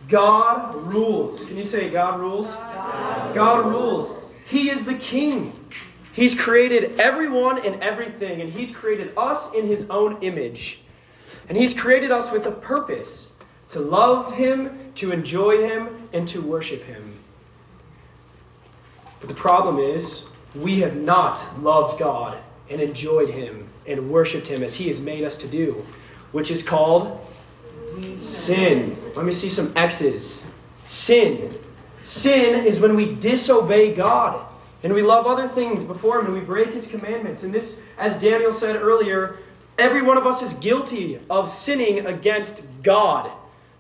God 0.10 0.74
rules. 0.92 1.46
Can 1.46 1.56
you 1.56 1.66
say 1.66 1.88
God 1.92 2.20
rules? 2.20 2.56
God, 2.56 3.36
God 3.36 3.68
rules. 3.68 4.34
He 4.48 4.72
is 4.72 4.84
the 4.84 4.96
king. 4.96 5.54
He's 6.14 6.34
created 6.34 7.00
everyone 7.00 7.64
and 7.64 7.80
everything, 7.84 8.42
and 8.42 8.52
He's 8.52 8.72
created 8.72 9.14
us 9.16 9.54
in 9.54 9.68
His 9.68 9.88
own 9.92 10.18
image. 10.22 10.80
And 11.48 11.56
He's 11.56 11.76
created 11.76 12.10
us 12.10 12.32
with 12.32 12.48
a 12.48 12.52
purpose 12.52 13.30
to 13.70 13.80
love 13.80 14.34
Him, 14.34 14.92
to 14.96 15.12
enjoy 15.12 15.68
Him, 15.68 15.90
and 16.14 16.28
to 16.30 16.42
worship 16.42 16.84
Him. 16.84 17.14
But 19.20 19.30
the 19.30 19.36
problem 19.36 19.80
is, 19.80 20.24
we 20.56 20.80
have 20.80 20.96
not 20.96 21.48
loved 21.62 22.00
God 22.00 22.38
and 22.70 22.82
enjoyed 22.82 23.30
Him 23.30 23.68
and 23.86 24.10
worshiped 24.10 24.48
Him 24.48 24.64
as 24.64 24.76
He 24.76 24.88
has 24.88 25.00
made 25.00 25.24
us 25.24 25.38
to 25.40 25.48
do, 25.48 25.84
which 26.32 26.52
is 26.52 26.64
called 26.64 27.20
sin. 28.20 28.96
Let 29.16 29.26
me 29.26 29.32
see 29.32 29.50
some 29.50 29.74
X's. 29.76 30.46
Sin. 30.86 31.54
Sin 32.04 32.66
is 32.66 32.80
when 32.80 32.96
we 32.96 33.16
disobey 33.16 33.94
God 33.94 34.46
and 34.84 34.94
we 34.94 35.02
love 35.02 35.26
other 35.26 35.48
things 35.48 35.84
before 35.84 36.20
Him 36.20 36.28
and 36.28 36.36
we 36.36 36.42
break 36.42 36.70
His 36.70 36.88
commandments. 36.88 37.44
And 37.44 37.54
this, 37.54 37.82
as 37.98 38.18
Daniel 38.20 38.54
said 38.54 38.76
earlier, 38.78 39.38
every 39.78 40.02
one 40.02 40.18
of 40.18 40.26
us 40.26 40.42
is 40.42 40.54
guilty 40.56 41.20
of 41.30 41.50
sinning 41.50 42.06
against 42.06 42.64
God, 42.84 43.32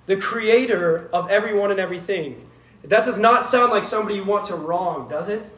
the 0.07 0.17
creator 0.17 1.09
of 1.13 1.29
everyone 1.29 1.71
and 1.71 1.79
everything. 1.79 2.41
That 2.83 3.05
does 3.05 3.19
not 3.19 3.45
sound 3.45 3.71
like 3.71 3.83
somebody 3.83 4.15
you 4.15 4.23
want 4.23 4.45
to 4.45 4.55
wrong, 4.55 5.07
does 5.09 5.29
it? 5.29 5.49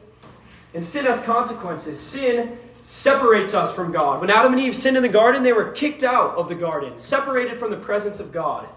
And 0.73 0.83
sin 0.83 1.05
has 1.05 1.21
consequences. 1.21 1.99
Sin 1.99 2.57
separates 2.81 3.53
us 3.53 3.73
from 3.73 3.91
God. 3.91 4.21
When 4.21 4.29
Adam 4.29 4.53
and 4.53 4.61
Eve 4.61 4.75
sinned 4.75 4.97
in 4.97 5.03
the 5.03 5.09
garden, 5.09 5.43
they 5.43 5.53
were 5.53 5.71
kicked 5.71 6.03
out 6.03 6.35
of 6.35 6.49
the 6.49 6.55
garden, 6.55 6.97
separated 6.99 7.59
from 7.59 7.71
the 7.71 7.77
presence 7.77 8.19
of 8.19 8.31
God. 8.31 8.67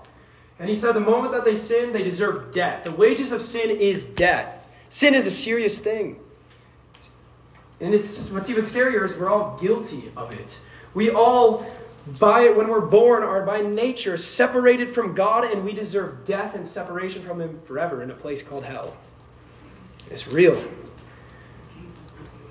And 0.58 0.68
he 0.68 0.74
said 0.74 0.92
the 0.92 1.00
moment 1.00 1.32
that 1.32 1.44
they 1.44 1.54
sinned, 1.54 1.94
they 1.94 2.02
deserve 2.02 2.52
death. 2.52 2.84
The 2.84 2.92
wages 2.92 3.32
of 3.32 3.42
sin 3.42 3.70
is 3.70 4.04
death. 4.04 4.66
Sin 4.90 5.14
is 5.14 5.26
a 5.26 5.30
serious 5.30 5.78
thing. 5.78 6.18
And 7.80 7.94
it's 7.94 8.30
what's 8.30 8.48
even 8.48 8.62
scarier 8.62 9.04
is 9.04 9.16
we're 9.16 9.30
all 9.30 9.58
guilty 9.58 10.12
of 10.16 10.32
it. 10.32 10.60
We 10.94 11.10
all 11.10 11.66
by 12.18 12.42
it 12.42 12.56
when 12.56 12.68
we're 12.68 12.80
born 12.80 13.22
are 13.22 13.44
by 13.44 13.60
nature 13.60 14.16
separated 14.16 14.94
from 14.94 15.14
God 15.14 15.44
and 15.44 15.64
we 15.64 15.72
deserve 15.72 16.24
death 16.24 16.54
and 16.54 16.66
separation 16.66 17.22
from 17.22 17.40
him 17.40 17.60
forever 17.64 18.02
in 18.02 18.10
a 18.10 18.14
place 18.14 18.42
called 18.42 18.64
hell. 18.64 18.96
It's 20.10 20.26
real. 20.28 20.54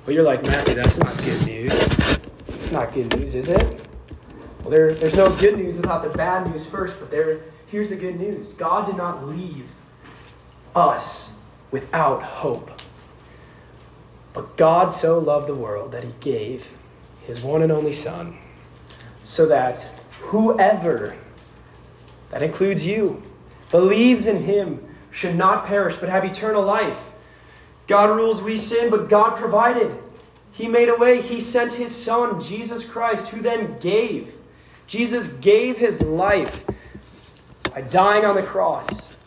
Well, 0.05 0.15
you're 0.15 0.23
like, 0.23 0.43
Matthew, 0.45 0.75
that's 0.75 0.97
not 0.97 1.17
good 1.23 1.45
news. 1.45 1.71
It's 2.47 2.71
not 2.71 2.93
good 2.93 3.15
news, 3.17 3.35
is 3.35 3.49
it? 3.49 3.87
Well, 4.61 4.69
there, 4.69 4.93
there's 4.93 5.17
no 5.17 5.35
good 5.37 5.57
news 5.57 5.77
without 5.79 6.01
the 6.01 6.09
bad 6.09 6.49
news 6.49 6.67
first, 6.67 6.99
but 6.99 7.11
there, 7.11 7.41
here's 7.67 7.89
the 7.89 7.95
good 7.95 8.19
news 8.19 8.53
God 8.53 8.85
did 8.85 8.95
not 8.95 9.27
leave 9.27 9.67
us 10.75 11.33
without 11.71 12.23
hope. 12.23 12.81
But 14.33 14.55
God 14.55 14.85
so 14.85 15.19
loved 15.19 15.47
the 15.47 15.55
world 15.55 15.91
that 15.91 16.03
he 16.03 16.13
gave 16.19 16.65
his 17.25 17.41
one 17.41 17.61
and 17.61 17.71
only 17.71 17.91
Son, 17.91 18.37
so 19.23 19.45
that 19.47 19.81
whoever, 20.21 21.15
that 22.31 22.43
includes 22.43 22.85
you, 22.85 23.21
believes 23.69 24.27
in 24.27 24.43
him 24.43 24.83
should 25.11 25.35
not 25.35 25.65
perish 25.65 25.97
but 25.97 26.09
have 26.09 26.25
eternal 26.25 26.63
life. 26.63 26.97
God 27.87 28.15
rules, 28.15 28.41
we 28.41 28.57
sin, 28.57 28.89
but 28.89 29.09
God 29.09 29.37
provided. 29.37 29.95
He 30.53 30.67
made 30.67 30.89
a 30.89 30.95
way. 30.95 31.21
He 31.21 31.39
sent 31.39 31.73
his 31.73 31.93
Son, 31.93 32.41
Jesus 32.41 32.85
Christ, 32.85 33.29
who 33.29 33.41
then 33.41 33.77
gave. 33.79 34.33
Jesus 34.87 35.29
gave 35.29 35.77
his 35.77 36.01
life 36.01 36.65
by 37.73 37.81
dying 37.81 38.25
on 38.25 38.35
the 38.35 38.43
cross 38.43 39.17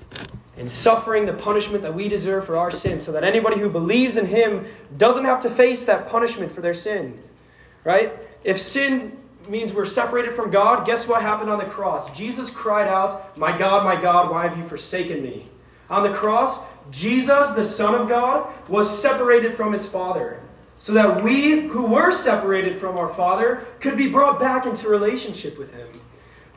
and 0.56 0.70
suffering 0.70 1.26
the 1.26 1.32
punishment 1.32 1.82
that 1.82 1.94
we 1.94 2.08
deserve 2.08 2.46
for 2.46 2.56
our 2.56 2.70
sin, 2.70 3.00
so 3.00 3.10
that 3.12 3.24
anybody 3.24 3.58
who 3.58 3.68
believes 3.68 4.16
in 4.16 4.26
him 4.26 4.64
doesn't 4.96 5.24
have 5.24 5.40
to 5.40 5.50
face 5.50 5.84
that 5.86 6.08
punishment 6.08 6.52
for 6.52 6.60
their 6.60 6.74
sin. 6.74 7.18
Right? 7.82 8.12
If 8.44 8.60
sin 8.60 9.16
means 9.48 9.72
we're 9.72 9.84
separated 9.84 10.34
from 10.34 10.50
God, 10.50 10.86
guess 10.86 11.08
what 11.08 11.22
happened 11.22 11.50
on 11.50 11.58
the 11.58 11.64
cross? 11.64 12.10
Jesus 12.16 12.50
cried 12.50 12.88
out, 12.88 13.36
My 13.36 13.56
God, 13.56 13.84
my 13.84 14.00
God, 14.00 14.30
why 14.30 14.46
have 14.46 14.56
you 14.56 14.64
forsaken 14.64 15.22
me? 15.22 15.46
On 15.90 16.02
the 16.02 16.16
cross, 16.16 16.64
Jesus, 16.90 17.50
the 17.50 17.64
Son 17.64 17.94
of 17.94 18.08
God, 18.08 18.52
was 18.68 19.02
separated 19.02 19.56
from 19.56 19.72
his 19.72 19.88
Father, 19.88 20.40
so 20.78 20.92
that 20.92 21.22
we 21.22 21.62
who 21.68 21.86
were 21.86 22.10
separated 22.10 22.78
from 22.78 22.98
our 22.98 23.12
Father 23.14 23.66
could 23.80 23.96
be 23.96 24.10
brought 24.10 24.40
back 24.40 24.66
into 24.66 24.88
relationship 24.88 25.58
with 25.58 25.72
him. 25.72 25.88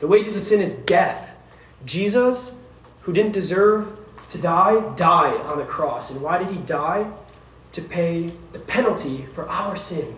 The 0.00 0.06
wages 0.06 0.36
of 0.36 0.42
sin 0.42 0.60
is 0.60 0.76
death. 0.76 1.30
Jesus, 1.84 2.56
who 3.00 3.12
didn't 3.12 3.32
deserve 3.32 3.98
to 4.30 4.38
die, 4.38 4.80
died 4.96 5.40
on 5.42 5.58
the 5.58 5.64
cross. 5.64 6.10
And 6.10 6.20
why 6.20 6.38
did 6.38 6.48
he 6.48 6.58
die? 6.58 7.10
To 7.72 7.82
pay 7.82 8.30
the 8.52 8.58
penalty 8.60 9.26
for 9.34 9.48
our 9.48 9.76
sin. 9.76 10.14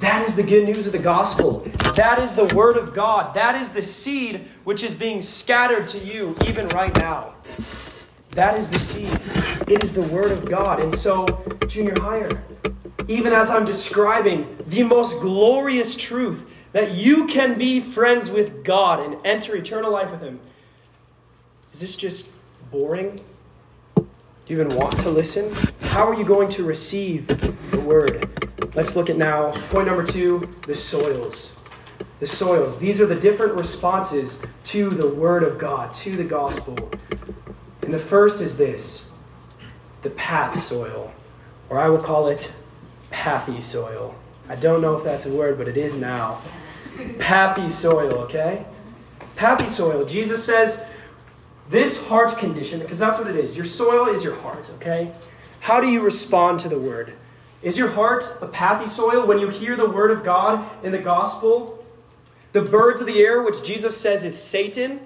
That 0.00 0.26
is 0.28 0.36
the 0.36 0.42
good 0.42 0.64
news 0.64 0.86
of 0.86 0.92
the 0.92 0.98
gospel. 0.98 1.60
That 1.94 2.18
is 2.18 2.34
the 2.34 2.52
word 2.54 2.76
of 2.76 2.92
God. 2.92 3.34
That 3.34 3.54
is 3.54 3.72
the 3.72 3.82
seed 3.82 4.42
which 4.64 4.82
is 4.82 4.94
being 4.94 5.20
scattered 5.20 5.86
to 5.88 5.98
you 5.98 6.36
even 6.46 6.68
right 6.68 6.94
now. 6.96 7.34
That 8.34 8.58
is 8.58 8.68
the 8.68 8.80
seed. 8.80 9.20
It 9.68 9.84
is 9.84 9.94
the 9.94 10.02
Word 10.02 10.32
of 10.32 10.44
God. 10.44 10.82
And 10.82 10.92
so, 10.92 11.24
junior 11.68 11.94
higher, 12.00 12.42
even 13.06 13.32
as 13.32 13.50
I'm 13.50 13.64
describing 13.64 14.58
the 14.66 14.82
most 14.82 15.20
glorious 15.20 15.94
truth 15.94 16.44
that 16.72 16.92
you 16.92 17.28
can 17.28 17.56
be 17.56 17.80
friends 17.80 18.30
with 18.30 18.64
God 18.64 18.98
and 18.98 19.24
enter 19.24 19.54
eternal 19.54 19.92
life 19.92 20.10
with 20.10 20.20
Him, 20.20 20.40
is 21.72 21.80
this 21.80 21.94
just 21.94 22.32
boring? 22.72 23.20
Do 24.46 24.52
you 24.52 24.60
even 24.60 24.76
want 24.76 24.98
to 24.98 25.08
listen? 25.08 25.50
How 25.88 26.06
are 26.06 26.12
you 26.12 26.24
going 26.24 26.50
to 26.50 26.64
receive 26.64 27.26
the 27.26 27.80
Word? 27.80 28.28
Let's 28.74 28.94
look 28.94 29.08
at 29.08 29.16
now 29.16 29.52
point 29.70 29.86
number 29.86 30.04
two 30.04 30.50
the 30.66 30.74
soils. 30.74 31.52
The 32.20 32.26
soils. 32.26 32.78
These 32.78 33.00
are 33.00 33.06
the 33.06 33.14
different 33.14 33.54
responses 33.54 34.42
to 34.64 34.90
the 34.90 35.08
Word 35.08 35.44
of 35.44 35.58
God, 35.58 35.94
to 35.94 36.14
the 36.14 36.24
gospel. 36.24 36.90
And 37.80 37.94
the 37.94 37.98
first 37.98 38.42
is 38.42 38.58
this 38.58 39.08
the 40.02 40.10
path 40.10 40.60
soil, 40.60 41.10
or 41.70 41.78
I 41.78 41.88
will 41.88 42.00
call 42.00 42.28
it 42.28 42.52
pathy 43.10 43.62
soil. 43.62 44.14
I 44.50 44.56
don't 44.56 44.82
know 44.82 44.94
if 44.94 45.02
that's 45.02 45.24
a 45.24 45.32
word, 45.32 45.56
but 45.56 45.68
it 45.68 45.78
is 45.78 45.96
now. 45.96 46.42
Pathy 47.18 47.70
soil, 47.70 48.12
okay? 48.24 48.66
Pathy 49.36 49.70
soil. 49.70 50.04
Jesus 50.04 50.44
says, 50.44 50.84
this 51.68 52.02
heart 52.04 52.36
condition, 52.36 52.80
because 52.80 52.98
that's 52.98 53.18
what 53.18 53.28
it 53.28 53.36
is. 53.36 53.56
Your 53.56 53.66
soil 53.66 54.06
is 54.08 54.22
your 54.22 54.36
heart, 54.36 54.70
okay? 54.76 55.12
How 55.60 55.80
do 55.80 55.88
you 55.88 56.02
respond 56.02 56.60
to 56.60 56.68
the 56.68 56.78
word? 56.78 57.14
Is 57.62 57.78
your 57.78 57.88
heart 57.88 58.36
a 58.42 58.46
pathy 58.46 58.88
soil 58.88 59.26
when 59.26 59.38
you 59.38 59.48
hear 59.48 59.74
the 59.76 59.88
word 59.88 60.10
of 60.10 60.22
God 60.22 60.68
in 60.84 60.92
the 60.92 60.98
gospel? 60.98 61.82
The 62.52 62.62
birds 62.62 63.00
of 63.00 63.06
the 63.06 63.18
air, 63.20 63.42
which 63.42 63.64
Jesus 63.64 63.96
says 63.96 64.24
is 64.24 64.40
Satan, 64.40 65.00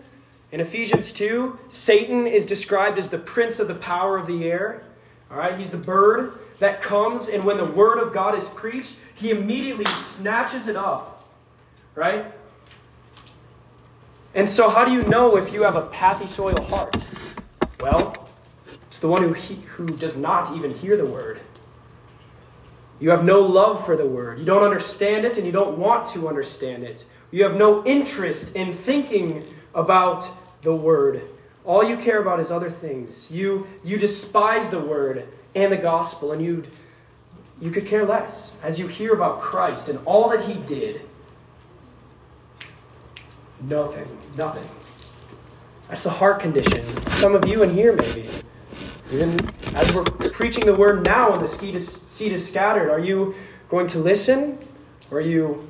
in 0.50 0.60
Ephesians 0.60 1.12
2, 1.12 1.58
Satan 1.68 2.26
is 2.26 2.46
described 2.46 2.98
as 2.98 3.10
the 3.10 3.18
prince 3.18 3.60
of 3.60 3.68
the 3.68 3.74
power 3.74 4.16
of 4.16 4.26
the 4.26 4.44
air. 4.44 4.82
All 5.30 5.36
right, 5.36 5.56
he's 5.56 5.70
the 5.70 5.76
bird 5.76 6.38
that 6.58 6.80
comes, 6.80 7.28
and 7.28 7.44
when 7.44 7.58
the 7.58 7.66
word 7.66 7.98
of 7.98 8.12
God 8.12 8.34
is 8.34 8.48
preached, 8.48 8.96
he 9.14 9.30
immediately 9.30 9.84
snatches 9.84 10.66
it 10.66 10.76
up. 10.76 11.28
Right? 11.94 12.26
And 14.38 14.48
so, 14.48 14.70
how 14.70 14.84
do 14.84 14.92
you 14.92 15.02
know 15.08 15.36
if 15.36 15.52
you 15.52 15.64
have 15.64 15.74
a 15.74 15.82
pathy 15.82 16.28
soil 16.28 16.62
heart? 16.62 17.04
Well, 17.80 18.28
it's 18.86 19.00
the 19.00 19.08
one 19.08 19.24
who, 19.24 19.32
he, 19.32 19.56
who 19.56 19.84
does 19.84 20.16
not 20.16 20.54
even 20.56 20.70
hear 20.70 20.96
the 20.96 21.04
word. 21.04 21.40
You 23.00 23.10
have 23.10 23.24
no 23.24 23.40
love 23.40 23.84
for 23.84 23.96
the 23.96 24.06
word. 24.06 24.38
You 24.38 24.44
don't 24.44 24.62
understand 24.62 25.24
it, 25.24 25.38
and 25.38 25.44
you 25.44 25.50
don't 25.50 25.76
want 25.76 26.06
to 26.10 26.28
understand 26.28 26.84
it. 26.84 27.04
You 27.32 27.42
have 27.42 27.56
no 27.56 27.84
interest 27.84 28.54
in 28.54 28.76
thinking 28.76 29.42
about 29.74 30.30
the 30.62 30.72
word. 30.72 31.20
All 31.64 31.82
you 31.82 31.96
care 31.96 32.22
about 32.22 32.38
is 32.38 32.52
other 32.52 32.70
things. 32.70 33.28
You, 33.32 33.66
you 33.82 33.98
despise 33.98 34.70
the 34.70 34.78
word 34.78 35.26
and 35.56 35.72
the 35.72 35.76
gospel, 35.76 36.30
and 36.30 36.40
you 36.40 36.62
you 37.60 37.72
could 37.72 37.86
care 37.86 38.04
less 38.04 38.54
as 38.62 38.78
you 38.78 38.86
hear 38.86 39.14
about 39.14 39.40
Christ 39.40 39.88
and 39.88 39.98
all 40.04 40.28
that 40.28 40.44
he 40.44 40.54
did. 40.62 41.00
Nothing, 43.62 44.06
nothing. 44.36 44.70
That's 45.88 46.04
the 46.04 46.10
heart 46.10 46.40
condition. 46.40 46.82
Some 47.10 47.34
of 47.34 47.46
you 47.46 47.62
in 47.62 47.70
here, 47.70 47.94
maybe. 47.94 48.28
Even 49.10 49.38
as 49.74 49.94
we're 49.94 50.04
preaching 50.04 50.66
the 50.66 50.74
word 50.74 51.04
now 51.04 51.32
and 51.32 51.40
the 51.40 51.46
seed 51.46 51.74
is, 51.74 52.02
seed 52.02 52.32
is 52.32 52.46
scattered, 52.46 52.90
are 52.90 53.00
you 53.00 53.34
going 53.68 53.86
to 53.88 53.98
listen? 53.98 54.58
Or 55.10 55.18
are 55.18 55.22
you 55.22 55.66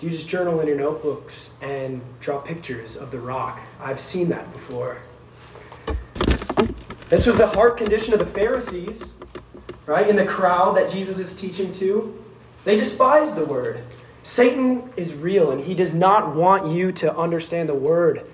do 0.00 0.06
you 0.06 0.12
just 0.12 0.28
journal 0.28 0.60
in 0.60 0.68
your 0.68 0.76
notebooks 0.76 1.56
and 1.60 2.00
draw 2.20 2.38
pictures 2.38 2.96
of 2.96 3.10
the 3.10 3.18
rock? 3.18 3.60
I've 3.80 3.98
seen 3.98 4.28
that 4.28 4.50
before. 4.52 4.98
This 7.08 7.26
was 7.26 7.36
the 7.36 7.46
heart 7.48 7.76
condition 7.76 8.12
of 8.12 8.20
the 8.20 8.26
Pharisees, 8.26 9.16
right? 9.86 10.08
In 10.08 10.14
the 10.14 10.24
crowd 10.24 10.76
that 10.76 10.88
Jesus 10.88 11.18
is 11.18 11.34
teaching 11.34 11.72
to. 11.72 12.16
They 12.64 12.76
despised 12.76 13.34
the 13.34 13.44
word. 13.46 13.80
Satan 14.22 14.90
is 14.96 15.14
real 15.14 15.50
and 15.50 15.62
he 15.62 15.74
does 15.74 15.94
not 15.94 16.34
want 16.34 16.66
you 16.66 16.92
to 16.92 17.16
understand 17.16 17.68
the 17.68 17.74
word. 17.74 18.26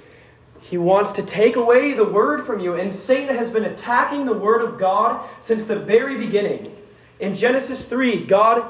He 0.61 0.79
wants 0.79 1.13
to 1.13 1.23
take 1.23 1.57
away 1.57 1.93
the 1.93 2.07
word 2.07 2.47
from 2.47 2.59
you, 2.59 2.75
and 2.75 2.93
Satan 2.93 3.37
has 3.37 3.51
been 3.51 3.67
attacking 3.67 4.25
the 4.25 4.37
word 4.37 4.63
of 4.63 4.79
God 4.79 5.29
since 5.43 5.67
the 5.67 5.79
very 5.79 6.17
beginning. 6.17 6.75
In 7.21 7.35
Genesis 7.35 7.87
3, 7.87 8.25
God 8.25 8.65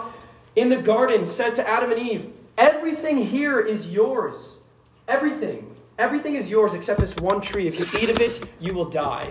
in 0.57 0.69
the 0.69 0.83
garden 0.83 1.25
says 1.25 1.55
to 1.55 1.69
Adam 1.69 1.93
and 1.93 2.01
Eve, 2.01 2.33
Everything 2.59 3.17
here 3.17 3.61
is 3.61 3.91
yours. 3.91 4.59
Everything. 5.07 5.73
Everything 5.99 6.35
is 6.35 6.51
yours 6.51 6.75
except 6.75 7.01
this 7.01 7.15
one 7.17 7.41
tree. 7.41 7.69
If 7.69 7.79
you 7.79 8.01
eat 8.01 8.11
of 8.11 8.21
it, 8.21 8.49
you 8.59 8.75
will 8.75 8.91
die. 8.91 9.31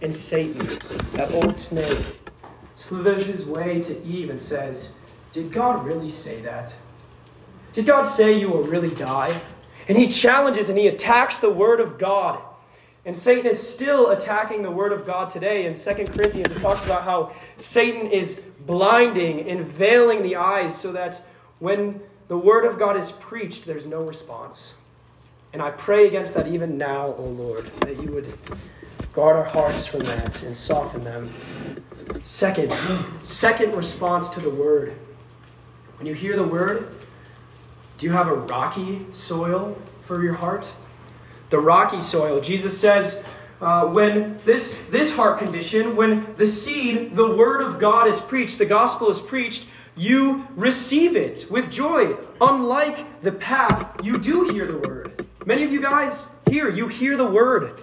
And 0.00 0.14
Satan, 0.14 0.64
that 1.14 1.32
old 1.32 1.56
snake, 1.56 2.20
slithers 2.76 3.26
his 3.26 3.46
way 3.46 3.80
to 3.82 4.02
Eve 4.04 4.30
and 4.30 4.40
says, 4.40 4.94
Did 5.32 5.50
God 5.50 5.84
really 5.84 6.10
say 6.10 6.40
that? 6.42 6.74
Did 7.76 7.84
God 7.84 8.02
say 8.02 8.32
you 8.32 8.48
will 8.48 8.62
really 8.62 8.88
die? 8.94 9.38
And 9.86 9.98
he 9.98 10.08
challenges 10.08 10.70
and 10.70 10.78
he 10.78 10.88
attacks 10.88 11.40
the 11.40 11.50
word 11.50 11.78
of 11.78 11.98
God. 11.98 12.40
And 13.04 13.14
Satan 13.14 13.44
is 13.44 13.60
still 13.62 14.12
attacking 14.12 14.62
the 14.62 14.70
word 14.70 14.94
of 14.94 15.06
God 15.06 15.28
today. 15.28 15.66
In 15.66 15.74
2 15.74 15.80
Corinthians, 16.06 16.52
it 16.52 16.58
talks 16.58 16.86
about 16.86 17.02
how 17.02 17.32
Satan 17.58 18.06
is 18.06 18.40
blinding 18.64 19.50
and 19.50 19.66
veiling 19.66 20.22
the 20.22 20.36
eyes 20.36 20.74
so 20.74 20.90
that 20.92 21.20
when 21.58 22.00
the 22.28 22.38
word 22.38 22.64
of 22.64 22.78
God 22.78 22.96
is 22.96 23.12
preached, 23.12 23.66
there's 23.66 23.86
no 23.86 24.02
response. 24.02 24.76
And 25.52 25.60
I 25.60 25.70
pray 25.70 26.06
against 26.06 26.32
that 26.32 26.46
even 26.46 26.78
now, 26.78 27.14
O 27.18 27.24
Lord, 27.24 27.66
that 27.82 28.02
you 28.02 28.10
would 28.10 28.26
Guard 29.12 29.36
our 29.36 29.44
hearts 29.44 29.86
from 29.86 30.00
that 30.00 30.42
and 30.42 30.56
soften 30.56 31.04
them. 31.04 31.30
Second, 32.22 32.74
second 33.22 33.74
response 33.74 34.30
to 34.30 34.40
the 34.40 34.50
word. 34.50 34.94
When 35.98 36.06
you 36.06 36.14
hear 36.14 36.36
the 36.36 36.44
word, 36.44 36.88
do 37.98 38.06
you 38.06 38.12
have 38.12 38.28
a 38.28 38.34
rocky 38.34 39.06
soil 39.12 39.76
for 40.04 40.22
your 40.22 40.34
heart? 40.34 40.70
The 41.50 41.58
rocky 41.58 42.00
soil. 42.00 42.40
Jesus 42.40 42.78
says, 42.78 43.24
uh, 43.60 43.86
when 43.86 44.38
this, 44.44 44.78
this 44.90 45.14
heart 45.14 45.38
condition, 45.38 45.96
when 45.96 46.34
the 46.36 46.46
seed, 46.46 47.16
the 47.16 47.36
word 47.36 47.62
of 47.62 47.78
God 47.78 48.06
is 48.06 48.20
preached, 48.20 48.58
the 48.58 48.66
gospel 48.66 49.10
is 49.10 49.20
preached, 49.20 49.68
you 49.96 50.46
receive 50.56 51.16
it 51.16 51.46
with 51.50 51.70
joy. 51.70 52.14
Unlike 52.40 53.22
the 53.22 53.32
path, 53.32 53.98
you 54.02 54.18
do 54.18 54.44
hear 54.50 54.66
the 54.66 54.78
word. 54.86 55.26
Many 55.46 55.62
of 55.62 55.72
you 55.72 55.80
guys 55.80 56.28
here, 56.50 56.68
you 56.68 56.86
hear 56.86 57.16
the 57.16 57.26
word, 57.26 57.80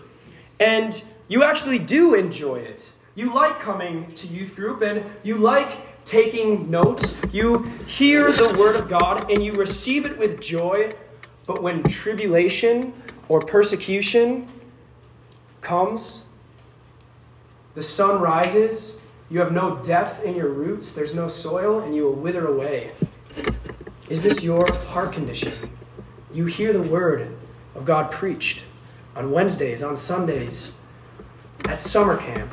and 0.59 1.03
you 1.27 1.43
actually 1.43 1.79
do 1.79 2.13
enjoy 2.13 2.57
it. 2.57 2.91
You 3.15 3.33
like 3.33 3.59
coming 3.59 4.13
to 4.13 4.27
youth 4.27 4.55
group, 4.55 4.81
and 4.81 5.03
you 5.23 5.35
like 5.35 5.69
taking 6.05 6.69
notes. 6.69 7.15
You 7.31 7.59
hear 7.87 8.31
the 8.31 8.55
word 8.59 8.75
of 8.75 8.89
God, 8.89 9.31
and 9.31 9.43
you 9.43 9.53
receive 9.53 10.05
it 10.05 10.17
with 10.17 10.41
joy. 10.41 10.91
But 11.45 11.61
when 11.61 11.83
tribulation 11.83 12.93
or 13.29 13.39
persecution 13.39 14.47
comes, 15.61 16.23
the 17.75 17.83
sun 17.83 18.21
rises, 18.21 18.97
you 19.29 19.39
have 19.39 19.51
no 19.51 19.77
depth 19.77 20.23
in 20.23 20.35
your 20.35 20.49
roots, 20.49 20.93
there's 20.93 21.15
no 21.15 21.27
soil, 21.27 21.79
and 21.79 21.95
you 21.95 22.03
will 22.03 22.13
wither 22.13 22.47
away. 22.47 22.91
Is 24.09 24.21
this 24.21 24.43
your 24.43 24.61
heart 24.71 25.13
condition? 25.13 25.51
You 26.33 26.45
hear 26.45 26.73
the 26.73 26.81
word 26.81 27.35
of 27.75 27.85
God 27.85 28.11
preached 28.11 28.63
on 29.15 29.31
Wednesdays, 29.31 29.83
on 29.83 29.97
Sundays, 29.97 30.73
at 31.65 31.81
summer 31.81 32.17
camp. 32.17 32.51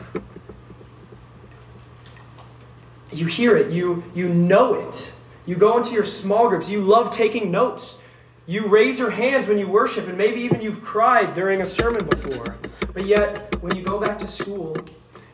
You 3.12 3.26
hear 3.26 3.57
it, 3.57 3.73
you, 3.73 4.02
you 4.14 4.29
know 4.29 4.75
it. 4.75 5.12
You 5.47 5.57
go 5.57 5.76
into 5.76 5.93
your 5.93 6.05
small 6.05 6.49
groups, 6.49 6.69
you 6.69 6.81
love 6.81 7.11
taking 7.11 7.50
notes. 7.50 8.00
You 8.47 8.67
raise 8.67 8.99
your 8.99 9.11
hands 9.11 9.47
when 9.47 9.59
you 9.59 9.69
worship, 9.69 10.09
and 10.09 10.19
maybe 10.19 10.40
even 10.40 10.61
you've 10.61 10.83
cried 10.83 11.35
during 11.35 11.61
a 11.61 11.67
sermon 11.67 12.05
before. 12.07 12.57
But 12.93 13.07
yet, 13.07 13.55
when 13.62 13.76
you 13.76 13.83
go 13.83 14.00
back 14.00 14.19
to 14.21 14.29
school 14.29 14.76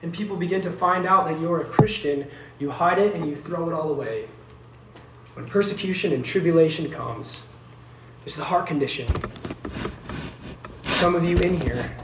and 0.02 0.12
people 0.12 0.36
begin 0.36 0.60
to 0.62 0.70
find 0.70 1.06
out 1.06 1.24
that 1.26 1.40
you're 1.40 1.60
a 1.60 1.64
Christian, 1.64 2.28
you 2.58 2.70
hide 2.70 2.98
it 2.98 3.14
and 3.14 3.26
you 3.26 3.36
throw 3.36 3.68
it 3.68 3.72
all 3.72 3.90
away. 3.90 4.26
When 5.34 5.46
persecution 5.46 6.12
and 6.12 6.24
tribulation 6.24 6.90
comes, 6.90 7.46
it's 8.24 8.36
the 8.36 8.44
heart 8.44 8.66
condition. 8.66 9.06
Some 10.82 11.14
of 11.14 11.24
you 11.24 11.36
in 11.38 11.60
here 11.60 11.96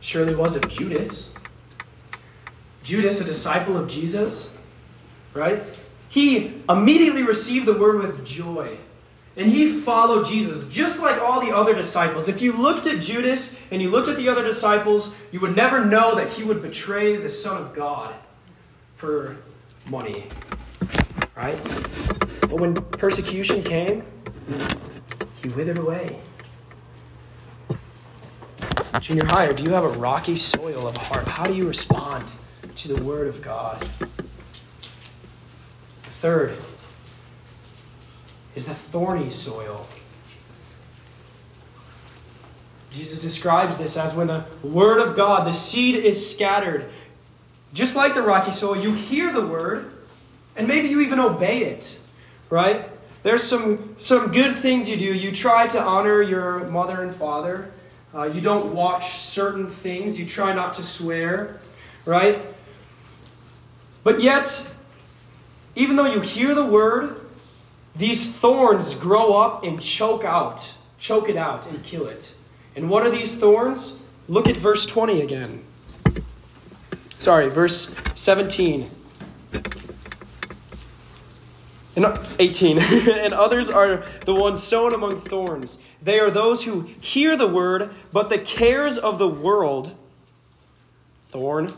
surely 0.00 0.34
was 0.34 0.56
of 0.56 0.68
Judas. 0.68 1.34
Judas, 2.90 3.20
a 3.20 3.24
disciple 3.24 3.76
of 3.76 3.86
Jesus, 3.86 4.52
right? 5.32 5.62
He 6.08 6.60
immediately 6.68 7.22
received 7.22 7.66
the 7.66 7.78
word 7.78 8.02
with 8.02 8.26
joy. 8.26 8.76
And 9.36 9.48
he 9.48 9.70
followed 9.70 10.26
Jesus, 10.26 10.66
just 10.66 10.98
like 10.98 11.22
all 11.22 11.40
the 11.40 11.54
other 11.54 11.72
disciples. 11.72 12.28
If 12.28 12.42
you 12.42 12.52
looked 12.52 12.88
at 12.88 13.00
Judas 13.00 13.56
and 13.70 13.80
you 13.80 13.90
looked 13.90 14.08
at 14.08 14.16
the 14.16 14.28
other 14.28 14.42
disciples, 14.42 15.14
you 15.30 15.38
would 15.38 15.54
never 15.54 15.84
know 15.84 16.16
that 16.16 16.30
he 16.30 16.42
would 16.42 16.62
betray 16.62 17.14
the 17.14 17.30
Son 17.30 17.62
of 17.62 17.72
God 17.72 18.12
for 18.96 19.36
money. 19.86 20.24
Right? 21.36 21.62
But 22.40 22.54
when 22.54 22.74
persecution 22.74 23.62
came, 23.62 24.02
he 25.40 25.48
withered 25.50 25.78
away. 25.78 26.18
Junior 29.00 29.26
higher, 29.26 29.52
do 29.52 29.62
you 29.62 29.70
have 29.70 29.84
a 29.84 29.90
rocky 29.90 30.34
soil 30.34 30.88
of 30.88 30.96
a 30.96 30.98
heart? 30.98 31.28
How 31.28 31.44
do 31.44 31.54
you 31.54 31.68
respond 31.68 32.24
to 32.82 32.88
the 32.88 33.02
Word 33.02 33.26
of 33.26 33.42
God? 33.42 33.86
Third 36.04 36.56
is 38.54 38.66
the 38.66 38.74
thorny 38.74 39.30
soil. 39.30 39.86
Jesus 42.90 43.20
describes 43.20 43.76
this 43.76 43.96
as 43.96 44.14
when 44.14 44.28
the 44.28 44.44
Word 44.62 44.98
of 44.98 45.14
God, 45.14 45.46
the 45.46 45.52
seed 45.52 45.94
is 45.94 46.34
scattered. 46.34 46.86
Just 47.72 47.96
like 47.96 48.14
the 48.14 48.22
rocky 48.22 48.50
soil, 48.50 48.76
you 48.76 48.92
hear 48.92 49.30
the 49.30 49.46
Word, 49.46 49.92
and 50.56 50.66
maybe 50.66 50.88
you 50.88 51.00
even 51.00 51.20
obey 51.20 51.64
it, 51.64 51.98
right? 52.48 52.88
There's 53.22 53.42
some, 53.42 53.94
some 53.98 54.32
good 54.32 54.56
things 54.56 54.88
you 54.88 54.96
do. 54.96 55.04
You 55.04 55.32
try 55.32 55.66
to 55.68 55.80
honor 55.80 56.22
your 56.22 56.66
mother 56.68 57.02
and 57.02 57.14
father. 57.14 57.70
Uh, 58.14 58.24
you 58.24 58.40
don't 58.40 58.74
watch 58.74 59.18
certain 59.18 59.68
things. 59.68 60.18
You 60.18 60.24
try 60.24 60.54
not 60.54 60.72
to 60.74 60.84
swear, 60.84 61.60
right? 62.06 62.40
But 64.02 64.20
yet, 64.20 64.66
even 65.76 65.96
though 65.96 66.06
you 66.06 66.20
hear 66.20 66.54
the 66.54 66.64
word, 66.64 67.20
these 67.96 68.32
thorns 68.32 68.94
grow 68.94 69.34
up 69.34 69.64
and 69.64 69.80
choke 69.80 70.24
out, 70.24 70.74
choke 70.98 71.28
it 71.28 71.36
out 71.36 71.66
and 71.66 71.82
kill 71.82 72.06
it. 72.06 72.34
And 72.76 72.88
what 72.88 73.04
are 73.04 73.10
these 73.10 73.38
thorns? 73.38 73.98
Look 74.28 74.48
at 74.48 74.56
verse 74.56 74.86
20 74.86 75.22
again. 75.22 75.64
Sorry, 77.16 77.48
verse 77.48 77.94
17. 78.14 78.90
And 81.96 82.06
uh, 82.06 82.24
18. 82.38 82.78
and 83.10 83.34
others 83.34 83.68
are 83.68 84.04
the 84.24 84.34
ones 84.34 84.62
sown 84.62 84.94
among 84.94 85.20
thorns. 85.22 85.82
They 86.02 86.18
are 86.20 86.30
those 86.30 86.64
who 86.64 86.88
hear 87.00 87.36
the 87.36 87.48
word, 87.48 87.90
but 88.12 88.30
the 88.30 88.38
cares 88.38 88.96
of 88.96 89.18
the 89.18 89.28
world, 89.28 89.94
thorn, 91.28 91.70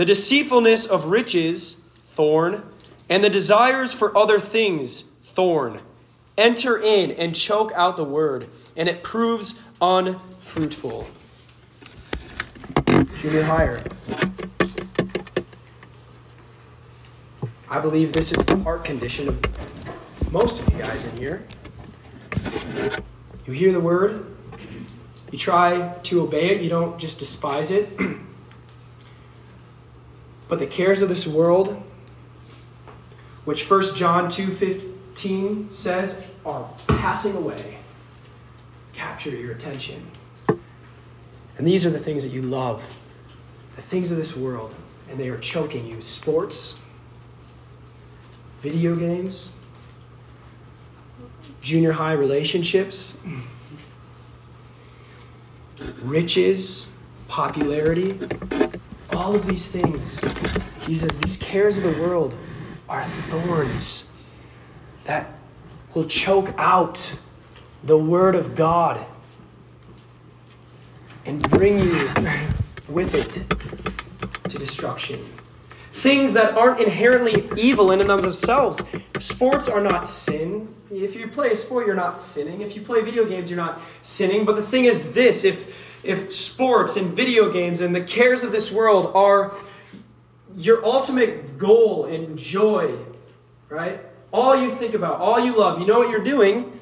the 0.00 0.06
deceitfulness 0.06 0.86
of 0.86 1.04
riches, 1.04 1.76
thorn, 2.12 2.62
and 3.10 3.22
the 3.22 3.28
desires 3.28 3.92
for 3.92 4.16
other 4.16 4.40
things, 4.40 5.02
thorn, 5.22 5.78
enter 6.38 6.78
in 6.78 7.10
and 7.10 7.36
choke 7.36 7.70
out 7.74 7.98
the 7.98 8.04
word, 8.04 8.48
and 8.78 8.88
it 8.88 9.02
proves 9.02 9.60
unfruitful. 9.82 11.06
Junior 13.16 13.42
higher. 13.42 13.82
I 17.68 17.78
believe 17.78 18.14
this 18.14 18.32
is 18.32 18.46
the 18.46 18.56
heart 18.56 18.86
condition 18.86 19.28
of 19.28 20.32
most 20.32 20.62
of 20.62 20.72
you 20.72 20.78
guys 20.78 21.04
in 21.04 21.16
here. 21.18 21.44
You 23.44 23.52
hear 23.52 23.70
the 23.70 23.80
word, 23.80 24.34
you 25.30 25.36
try 25.36 25.92
to 26.04 26.22
obey 26.22 26.52
it, 26.54 26.62
you 26.62 26.70
don't 26.70 26.98
just 26.98 27.18
despise 27.18 27.70
it. 27.70 27.86
but 30.50 30.58
the 30.58 30.66
cares 30.66 31.00
of 31.00 31.08
this 31.08 31.28
world, 31.28 31.80
which 33.44 33.70
1 33.70 33.94
John 33.94 34.28
2:15 34.28 35.70
says 35.70 36.22
are 36.44 36.68
passing 36.88 37.36
away, 37.36 37.78
capture 38.92 39.30
your 39.30 39.52
attention. 39.52 40.10
And 41.56 41.66
these 41.66 41.86
are 41.86 41.90
the 41.90 42.00
things 42.00 42.24
that 42.24 42.32
you 42.32 42.42
love, 42.42 42.82
the 43.76 43.82
things 43.82 44.10
of 44.10 44.16
this 44.16 44.36
world, 44.36 44.74
and 45.08 45.20
they 45.20 45.28
are 45.28 45.38
choking 45.38 45.86
you. 45.86 46.00
Sports, 46.00 46.80
video 48.60 48.96
games, 48.96 49.52
junior 51.60 51.92
high 51.92 52.14
relationships, 52.14 53.20
riches, 56.02 56.88
popularity, 57.28 58.18
all 59.20 59.34
of 59.34 59.46
these 59.46 59.70
things. 59.70 60.18
He 60.86 60.94
says 60.94 61.18
these 61.18 61.36
cares 61.36 61.76
of 61.76 61.84
the 61.84 62.02
world 62.02 62.34
are 62.88 63.04
thorns 63.04 64.06
that 65.04 65.28
will 65.92 66.06
choke 66.06 66.54
out 66.56 67.18
the 67.84 67.98
word 67.98 68.34
of 68.34 68.54
God 68.54 69.04
and 71.26 71.38
bring 71.50 71.80
you 71.80 72.08
with 72.88 73.14
it 73.14 73.44
to 74.48 74.58
destruction. 74.58 75.22
Things 75.92 76.32
that 76.32 76.54
aren't 76.54 76.80
inherently 76.80 77.46
evil 77.58 77.90
in 77.92 78.00
and 78.00 78.10
of 78.10 78.22
themselves. 78.22 78.80
Sports 79.18 79.68
are 79.68 79.82
not 79.82 80.06
sin. 80.06 80.74
If 80.90 81.14
you 81.14 81.28
play 81.28 81.50
a 81.50 81.54
sport, 81.54 81.86
you're 81.86 81.94
not 81.94 82.22
sinning. 82.22 82.62
If 82.62 82.74
you 82.74 82.80
play 82.80 83.02
video 83.02 83.26
games, 83.26 83.50
you're 83.50 83.58
not 83.58 83.82
sinning. 84.02 84.46
But 84.46 84.56
the 84.56 84.66
thing 84.66 84.86
is 84.86 85.12
this 85.12 85.44
if, 85.44 85.69
if 86.02 86.32
sports 86.32 86.96
and 86.96 87.14
video 87.14 87.52
games 87.52 87.80
and 87.80 87.94
the 87.94 88.00
cares 88.02 88.42
of 88.44 88.52
this 88.52 88.72
world 88.72 89.12
are 89.14 89.54
your 90.56 90.84
ultimate 90.84 91.58
goal 91.58 92.06
and 92.06 92.38
joy, 92.38 92.96
right? 93.68 94.00
All 94.32 94.56
you 94.56 94.74
think 94.76 94.94
about, 94.94 95.20
all 95.20 95.38
you 95.38 95.56
love, 95.56 95.80
you 95.80 95.86
know 95.86 95.98
what 95.98 96.10
you're 96.10 96.24
doing? 96.24 96.80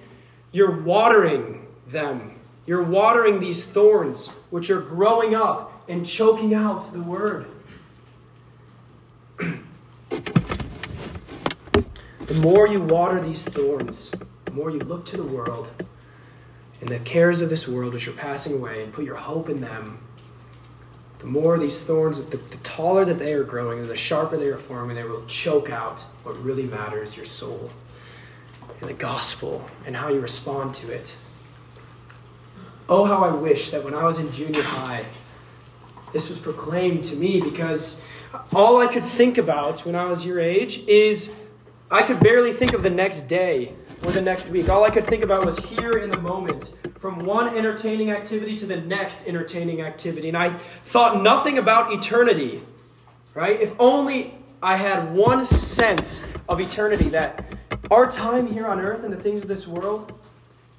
You're 0.53 0.81
watering 0.81 1.67
them. 1.89 2.35
You're 2.67 2.83
watering 2.83 3.41
these 3.41 3.67
thorns, 3.67 4.29
which 4.51 4.71
are 4.71 4.81
growing 4.81 5.35
up 5.35 5.73
and 5.89 6.07
choking 6.07 6.55
out 6.55 6.93
the 6.93 7.03
word. 7.03 7.47
the 9.39 9.55
more 12.43 12.69
you 12.69 12.81
water 12.83 13.21
these 13.21 13.45
thorns, 13.45 14.13
the 14.45 14.53
more 14.53 14.71
you 14.71 14.81
look 14.81 15.07
to 15.07 15.17
the 15.17 15.25
world 15.25 15.73
and 16.81 16.89
the 16.89 16.99
cares 17.01 17.41
of 17.41 17.51
this 17.51 17.67
world 17.67 17.95
which 17.95 18.07
are 18.09 18.13
passing 18.13 18.55
away 18.55 18.85
and 18.85 18.93
put 18.93 19.05
your 19.05 19.17
hope 19.17 19.49
in 19.49 19.61
them, 19.61 19.99
the 21.19 21.27
more 21.27 21.59
these 21.59 21.83
thorns, 21.83 22.25
the, 22.27 22.37
the 22.37 22.57
taller 22.59 23.05
that 23.05 23.19
they 23.19 23.33
are 23.33 23.43
growing 23.43 23.81
and 23.81 23.89
the 23.89 23.97
sharper 23.97 24.37
they 24.37 24.49
are 24.49 24.59
forming, 24.59 24.95
they 24.95 25.03
will 25.03 25.25
choke 25.25 25.71
out 25.71 26.05
what 26.23 26.41
really 26.43 26.65
matters 26.65 27.17
your 27.17 27.27
soul 27.27 27.71
and 28.81 28.89
the 28.89 28.95
gospel 28.95 29.69
and 29.87 29.97
how 29.97 30.09
you 30.09 30.21
respond 30.21 30.75
to 30.75 30.93
it. 30.93 31.17
Oh, 32.89 33.05
how 33.05 33.25
I 33.25 33.35
wish 33.35 33.71
that 33.71 33.85
when 33.85 33.95
I 33.95 34.05
was 34.05 34.19
in 34.19 34.31
junior 34.31 34.63
high, 34.63 35.05
this 36.13 36.29
was 36.29 36.39
proclaimed 36.39 37.05
to 37.05 37.17
me 37.17 37.41
because 37.41 38.01
all 38.55 38.79
I 38.79 38.87
could 38.87 39.05
think 39.05 39.39
about 39.39 39.81
when 39.81 39.95
I 39.95 40.05
was 40.05 40.25
your 40.25 40.39
age 40.39 40.87
is 40.87 41.35
I 41.91 42.03
could 42.03 42.21
barely 42.21 42.53
think 42.53 42.73
of 42.73 42.83
the 42.83 42.91
next 42.91 43.23
day 43.23 43.75
or 44.05 44.13
the 44.13 44.21
next 44.23 44.49
week. 44.51 44.69
All 44.69 44.85
I 44.85 44.91
could 44.91 45.07
think 45.07 45.25
about 45.25 45.45
was 45.45 45.59
here 45.59 45.93
in 45.93 46.11
the 46.11 46.21
moment, 46.21 46.75
from 46.99 47.19
one 47.21 47.57
entertaining 47.57 48.11
activity 48.11 48.57
to 48.57 48.67
the 48.67 48.77
next 48.77 49.27
entertaining 49.27 49.81
activity. 49.83 50.29
And 50.29 50.37
I 50.37 50.59
thought 50.87 51.23
nothing 51.23 51.59
about 51.59 51.93
eternity, 51.93 52.63
right? 53.35 53.61
If 53.61 53.75
only 53.79 54.35
I 54.63 54.77
had 54.77 55.13
one 55.15 55.45
sense 55.45 56.23
of 56.49 56.61
eternity 56.61 57.09
that 57.11 57.45
our 57.91 58.11
time 58.11 58.47
here 58.47 58.67
on 58.67 58.81
earth 58.81 59.05
and 59.05 59.13
the 59.13 59.21
things 59.21 59.43
of 59.43 59.49
this 59.49 59.67
world, 59.67 60.13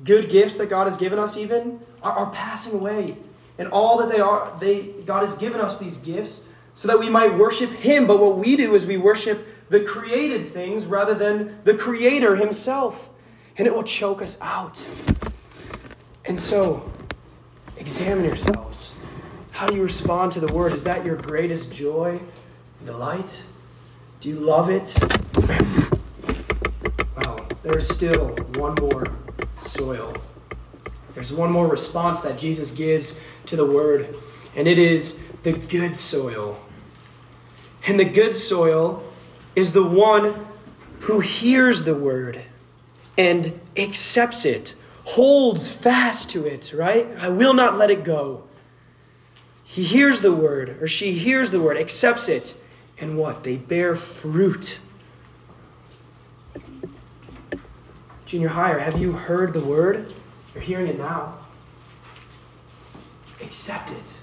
good 0.04 0.30
gifts 0.30 0.56
that 0.56 0.70
God 0.70 0.86
has 0.86 0.98
given 0.98 1.20
us 1.20 1.38
even, 1.38 1.80
are, 2.02 2.12
are 2.12 2.32
passing 2.32 2.74
away. 2.74 3.16
And 3.58 3.68
all 3.70 3.98
that 4.00 4.10
they 4.10 4.20
are, 4.20 4.56
they 4.60 4.84
God 5.06 5.22
has 5.22 5.38
given 5.38 5.60
us 5.60 5.78
these 5.78 5.98
gifts 5.98 6.46
so 6.76 6.88
that 6.88 6.98
we 6.98 7.10
might 7.10 7.38
worship 7.38 7.70
Him. 7.72 8.08
But 8.08 8.20
what 8.20 8.38
we 8.38 8.56
do 8.56 8.76
is 8.76 8.86
we 8.86 8.98
worship 8.98 9.46
the 9.70 9.82
created 9.82 10.52
things 10.54 10.86
rather 10.86 11.14
than 11.14 11.58
the 11.64 11.74
Creator 11.74 12.36
Himself. 12.36 13.09
And 13.60 13.68
it 13.68 13.76
will 13.76 13.84
choke 13.84 14.22
us 14.22 14.40
out. 14.42 14.90
And 16.26 16.40
so, 16.40 16.90
examine 17.78 18.24
yourselves. 18.24 18.96
How 19.52 19.68
do 19.68 19.76
you 19.76 19.82
respond 19.82 20.32
to 20.32 20.40
the 20.40 20.52
Word? 20.54 20.72
Is 20.72 20.84
that 20.86 21.06
your 21.06 21.18
greatest 21.18 21.70
joy 21.70 22.18
and 22.80 22.86
delight? 22.88 23.46
Do 24.22 24.30
you 24.30 24.40
love 24.40 24.70
it? 24.70 24.98
Well, 27.18 27.46
there 27.62 27.78
is 27.78 27.86
still 27.86 28.30
one 28.56 28.76
more 28.76 29.06
soil. 29.60 30.16
There's 31.14 31.34
one 31.34 31.52
more 31.52 31.68
response 31.68 32.22
that 32.22 32.40
Jesus 32.40 32.72
gives 32.72 33.20
to 33.48 33.58
the 33.58 33.66
Word, 33.66 34.16
and 34.56 34.70
it 34.70 34.80
is 34.80 35.22
the 35.44 35.52
good 35.52 35.98
soil. 35.98 36.58
And 37.88 38.00
the 38.00 38.06
good 38.06 38.38
soil 38.38 39.04
is 39.58 39.74
the 39.74 39.84
one 39.84 40.48
who 41.02 41.20
hears 41.20 41.84
the 41.84 41.96
word 41.96 42.42
and 43.20 43.60
accepts 43.76 44.46
it, 44.46 44.76
holds 45.04 45.68
fast 45.70 46.30
to 46.30 46.46
it, 46.46 46.74
right? 46.74 47.06
I 47.20 47.28
will 47.28 47.54
not 47.54 47.78
let 47.78 47.92
it 47.92 48.06
go. 48.06 48.44
He 49.66 49.84
hears 49.84 50.22
the 50.22 50.34
word, 50.34 50.82
or 50.82 50.88
she 50.88 51.12
hears 51.12 51.52
the 51.52 51.60
word, 51.60 51.76
accepts 51.76 52.30
it, 52.30 52.58
and 52.98 53.18
what? 53.18 53.44
They 53.44 53.58
bear 53.58 53.98
fruit. 53.98 54.80
Junior 58.26 58.48
higher, 58.48 58.80
have 58.80 58.98
you 58.98 59.12
heard 59.12 59.52
the 59.52 59.66
word? 59.66 60.14
You're 60.54 60.64
hearing 60.64 60.88
it 60.88 60.98
now. 60.98 61.40
Accept 63.42 63.92
it. 63.92 64.18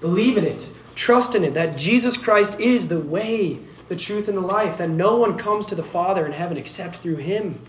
Believe 0.00 0.38
in 0.38 0.46
it. 0.46 0.70
Trust 0.94 1.34
in 1.34 1.44
it 1.44 1.52
that 1.52 1.76
Jesus 1.76 2.16
Christ 2.16 2.58
is 2.58 2.88
the 2.88 2.98
way, 2.98 3.58
the 3.88 3.96
truth, 3.96 4.28
and 4.28 4.36
the 4.38 4.42
life, 4.42 4.78
that 4.78 4.88
no 4.88 5.16
one 5.16 5.36
comes 5.36 5.66
to 5.66 5.74
the 5.74 5.82
Father 5.82 6.24
in 6.24 6.32
heaven 6.32 6.56
except 6.56 6.96
through 6.96 7.16
Him, 7.16 7.60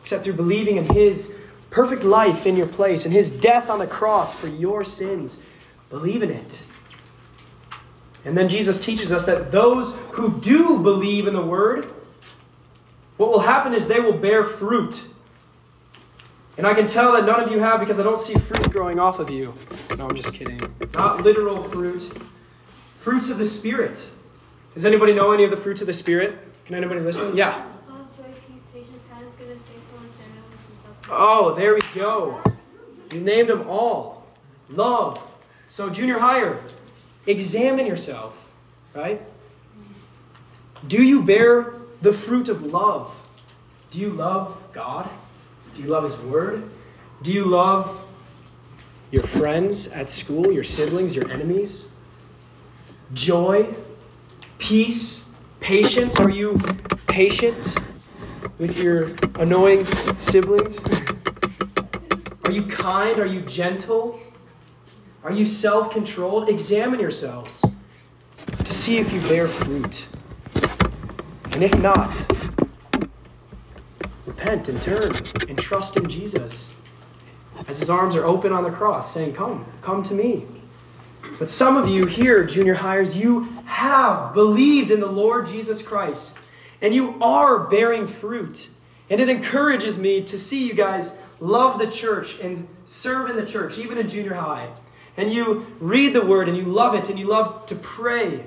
except 0.00 0.24
through 0.24 0.34
believing 0.34 0.76
in 0.76 0.84
His 0.84 1.36
perfect 1.70 2.02
life 2.02 2.46
in 2.46 2.56
your 2.56 2.66
place 2.66 3.04
and 3.04 3.14
His 3.14 3.38
death 3.38 3.70
on 3.70 3.78
the 3.78 3.86
cross 3.86 4.38
for 4.38 4.48
your 4.48 4.84
sins. 4.84 5.42
Believe 5.90 6.22
in 6.22 6.30
it. 6.30 6.64
And 8.24 8.36
then 8.36 8.48
Jesus 8.48 8.78
teaches 8.78 9.12
us 9.12 9.24
that 9.26 9.50
those 9.50 9.96
who 10.12 10.38
do 10.40 10.78
believe 10.80 11.26
in 11.26 11.34
the 11.34 11.44
Word, 11.44 11.92
what 13.16 13.30
will 13.30 13.40
happen 13.40 13.72
is 13.72 13.88
they 13.88 14.00
will 14.00 14.16
bear 14.16 14.44
fruit. 14.44 15.08
And 16.56 16.66
I 16.66 16.74
can 16.74 16.86
tell 16.86 17.12
that 17.12 17.24
none 17.24 17.40
of 17.40 17.52
you 17.52 17.60
have 17.60 17.78
because 17.78 18.00
I 18.00 18.02
don't 18.02 18.18
see 18.18 18.34
fruit 18.34 18.70
growing 18.70 18.98
off 18.98 19.20
of 19.20 19.30
you. 19.30 19.54
No, 19.96 20.08
I'm 20.08 20.16
just 20.16 20.34
kidding. 20.34 20.60
Not 20.94 21.22
literal 21.22 21.62
fruit. 21.62 22.12
Fruits 22.98 23.30
of 23.30 23.38
the 23.38 23.44
Spirit. 23.44 24.10
Does 24.74 24.84
anybody 24.84 25.14
know 25.14 25.30
any 25.30 25.44
of 25.44 25.50
the 25.50 25.56
fruits 25.56 25.80
of 25.80 25.86
the 25.86 25.94
Spirit? 25.94 26.36
Can 26.66 26.74
anybody 26.74 27.00
listen? 27.00 27.36
Yeah. 27.36 27.64
Love, 27.88 28.16
joy, 28.16 28.24
peace, 28.48 28.62
patience, 28.72 28.98
kindness, 29.08 29.32
goodness, 29.38 29.62
faithfulness, 29.62 30.12
gentleness, 30.18 30.66
and 30.68 30.78
self-control. 30.82 30.97
Oh, 31.10 31.54
there 31.54 31.74
we 31.74 31.80
go. 31.94 32.40
You 33.12 33.20
named 33.20 33.48
them 33.48 33.68
all. 33.68 34.26
Love. 34.68 35.20
So, 35.68 35.88
junior 35.88 36.18
higher, 36.18 36.60
examine 37.26 37.86
yourself, 37.86 38.36
right? 38.94 39.20
Do 40.86 41.02
you 41.02 41.22
bear 41.22 41.74
the 42.02 42.12
fruit 42.12 42.48
of 42.48 42.62
love? 42.62 43.14
Do 43.90 43.98
you 43.98 44.10
love 44.10 44.56
God? 44.72 45.08
Do 45.74 45.82
you 45.82 45.88
love 45.88 46.04
His 46.04 46.16
Word? 46.18 46.68
Do 47.22 47.32
you 47.32 47.44
love 47.44 48.04
your 49.10 49.22
friends 49.22 49.88
at 49.88 50.10
school, 50.10 50.52
your 50.52 50.64
siblings, 50.64 51.16
your 51.16 51.30
enemies? 51.30 51.88
Joy, 53.14 53.74
peace, 54.58 55.26
patience. 55.60 56.20
Are 56.20 56.30
you 56.30 56.58
patient 57.06 57.74
with 58.58 58.78
your 58.78 59.10
annoying 59.36 59.84
siblings? 60.16 60.80
Are 62.44 62.50
you 62.50 62.62
kind? 62.62 63.18
Are 63.18 63.26
you 63.26 63.42
gentle? 63.42 64.18
Are 65.22 65.32
you 65.32 65.46
self 65.46 65.92
controlled? 65.92 66.48
Examine 66.48 67.00
yourselves 67.00 67.64
to 68.64 68.72
see 68.72 68.98
if 68.98 69.12
you 69.12 69.20
bear 69.28 69.48
fruit. 69.48 70.08
And 71.52 71.62
if 71.62 71.76
not, 71.80 72.14
repent 74.26 74.68
and 74.68 74.80
turn 74.80 75.10
and 75.48 75.58
trust 75.58 75.98
in 75.98 76.08
Jesus 76.08 76.72
as 77.66 77.80
his 77.80 77.90
arms 77.90 78.14
are 78.14 78.24
open 78.24 78.52
on 78.52 78.64
the 78.64 78.70
cross, 78.70 79.12
saying, 79.12 79.34
Come, 79.34 79.66
come 79.82 80.02
to 80.04 80.14
me. 80.14 80.46
But 81.38 81.50
some 81.50 81.76
of 81.76 81.88
you 81.88 82.06
here, 82.06 82.44
junior 82.44 82.74
highers, 82.74 83.14
you 83.14 83.42
have 83.64 84.32
believed 84.32 84.90
in 84.90 85.00
the 85.00 85.06
Lord 85.06 85.46
Jesus 85.46 85.82
Christ, 85.82 86.37
and 86.80 86.94
you 86.94 87.16
are 87.20 87.58
bearing 87.58 88.06
fruit. 88.06 88.68
And 89.10 89.20
it 89.20 89.28
encourages 89.28 89.98
me 89.98 90.22
to 90.24 90.38
see 90.38 90.66
you 90.66 90.74
guys 90.74 91.16
love 91.40 91.78
the 91.78 91.90
church 91.90 92.38
and 92.40 92.68
serve 92.84 93.30
in 93.30 93.36
the 93.36 93.46
church, 93.46 93.78
even 93.78 93.98
in 93.98 94.08
junior 94.08 94.34
high. 94.34 94.70
And 95.16 95.32
you 95.32 95.66
read 95.80 96.12
the 96.12 96.24
word 96.24 96.48
and 96.48 96.56
you 96.56 96.64
love 96.64 96.94
it 96.94 97.10
and 97.10 97.18
you 97.18 97.26
love 97.26 97.66
to 97.66 97.74
pray 97.76 98.44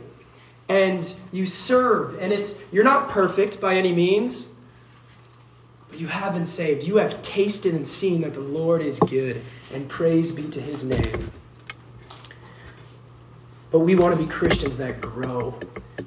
and 0.70 1.14
you 1.34 1.46
serve. 1.46 2.18
And 2.20 2.32
it's 2.32 2.62
you're 2.72 2.84
not 2.84 3.10
perfect 3.10 3.60
by 3.60 3.76
any 3.76 3.92
means, 3.92 4.50
but 5.90 6.00
you 6.00 6.08
have 6.08 6.34
been 6.34 6.46
saved. 6.46 6.84
You 6.84 6.98
have 6.98 7.22
tasted 7.22 7.76
and 7.76 7.86
seen 7.86 8.22
that 8.22 8.34
the 8.34 8.40
Lord 8.40 8.82
is 8.82 8.98
good, 9.00 9.44
and 9.74 9.90
praise 9.90 10.32
be 10.32 10.48
to 10.50 10.62
his 10.62 10.86
name. 10.86 11.32
But 13.72 13.80
we 13.80 13.96
want 13.96 14.18
to 14.18 14.22
be 14.22 14.30
Christians 14.30 14.78
that 14.78 15.00
grow. 15.00 15.58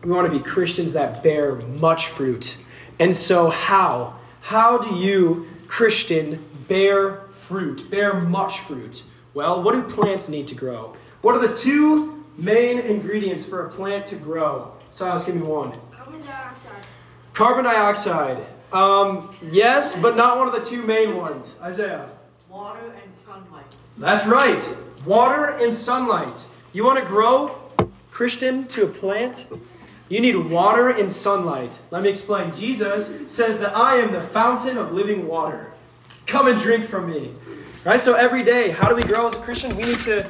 We 0.03 0.11
want 0.11 0.27
to 0.27 0.33
be 0.33 0.41
Christians 0.41 0.93
that 0.93 1.23
bear 1.23 1.57
much 1.57 2.09
fruit. 2.09 2.59
And 2.99 3.15
so, 3.15 3.49
how? 3.49 4.19
How 4.41 4.79
do 4.79 4.97
you, 4.97 5.47
Christian, 5.67 6.45
bear 6.69 7.23
fruit, 7.49 7.91
bear 7.91 8.21
much 8.21 8.61
fruit? 8.61 9.05
Well, 9.33 9.63
what 9.63 9.75
do 9.75 9.83
plants 9.83 10.29
need 10.29 10.47
to 10.49 10.55
grow? 10.55 10.95
What 11.23 11.35
are 11.35 11.47
the 11.47 11.57
two 11.57 12.25
main 12.37 12.81
ingredients 12.81 13.47
for 13.47 13.67
a 13.67 13.71
plant 13.71 14.07
to 14.07 14.17
grow? 14.17 14.73
Silas, 14.93 15.25
give 15.25 15.35
me 15.35 15.43
one. 15.43 15.73
Carbon 15.91 16.21
dioxide. 16.25 16.87
Carbon 17.33 17.65
dioxide. 17.65 18.47
Um, 18.73 19.35
yes, 19.51 19.99
but 20.01 20.17
not 20.17 20.39
one 20.39 20.49
of 20.49 20.55
the 20.55 20.65
two 20.65 20.83
main 20.83 21.17
ones. 21.17 21.57
Isaiah. 21.63 22.11
Water 22.49 22.95
and 23.03 23.13
sunlight. 23.25 23.77
That's 23.99 24.27
right. 24.27 24.77
Water 25.07 25.57
and 25.61 25.73
sunlight. 25.73 26.45
You 26.75 26.83
want 26.83 26.99
to 26.99 27.05
grow, 27.07 27.55
Christian, 28.11 28.67
to 28.67 28.83
a 28.83 28.89
plant? 28.89 29.47
You 30.09 30.21
need 30.21 30.35
water 30.35 30.89
and 30.89 31.11
sunlight. 31.11 31.79
Let 31.93 32.03
me 32.03 32.09
explain. 32.11 32.53
Jesus 32.53 33.15
says 33.33 33.61
that 33.61 33.77
I 33.77 33.95
am 33.99 34.13
the 34.13 34.21
fountain 34.21 34.77
of 34.77 34.91
living 34.91 35.29
water. 35.29 35.73
Come 36.27 36.49
and 36.49 36.61
drink 36.61 36.89
from 36.89 37.09
me. 37.09 37.33
Right? 37.85 38.01
So 38.01 38.15
every 38.15 38.43
day, 38.43 38.71
how 38.71 38.89
do 38.89 38.97
we 38.97 39.05
grow 39.05 39.29
as 39.29 39.35
a 39.35 39.39
Christian? 39.39 39.77
We 39.77 39.85
need 39.85 39.99
to 39.99 40.29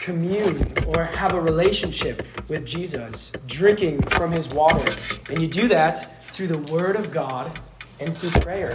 commune 0.00 0.66
or 0.88 1.04
have 1.04 1.34
a 1.34 1.40
relationship 1.40 2.26
with 2.48 2.66
Jesus, 2.66 3.30
drinking 3.46 4.02
from 4.02 4.32
his 4.32 4.48
waters. 4.48 5.20
And 5.30 5.40
you 5.40 5.46
do 5.46 5.68
that 5.68 6.24
through 6.32 6.48
the 6.48 6.72
word 6.72 6.96
of 6.96 7.12
God 7.12 7.56
and 8.00 8.18
through 8.18 8.30
prayer. 8.40 8.74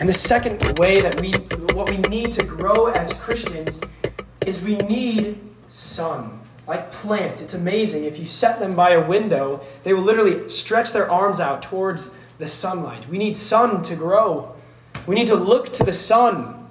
And 0.00 0.08
the 0.08 0.12
second 0.12 0.76
way 0.76 1.00
that 1.00 1.20
we 1.20 1.30
what 1.72 1.88
we 1.88 1.98
need 1.98 2.32
to 2.32 2.42
grow 2.42 2.86
as 2.86 3.12
Christians 3.12 3.80
is 4.50 4.60
we 4.62 4.76
need 4.76 5.38
sun. 5.70 6.38
Like 6.66 6.92
plants, 6.92 7.40
it's 7.40 7.54
amazing. 7.54 8.04
If 8.04 8.18
you 8.18 8.24
set 8.24 8.58
them 8.58 8.74
by 8.74 8.90
a 8.90 9.06
window, 9.06 9.60
they 9.84 9.92
will 9.92 10.02
literally 10.02 10.48
stretch 10.48 10.92
their 10.92 11.10
arms 11.10 11.40
out 11.40 11.62
towards 11.62 12.18
the 12.38 12.46
sunlight. 12.46 13.08
We 13.08 13.18
need 13.18 13.36
sun 13.36 13.82
to 13.82 13.96
grow. 13.96 14.54
We 15.06 15.14
need 15.14 15.28
to 15.28 15.36
look 15.36 15.72
to 15.74 15.84
the 15.84 15.92
sun. 15.92 16.68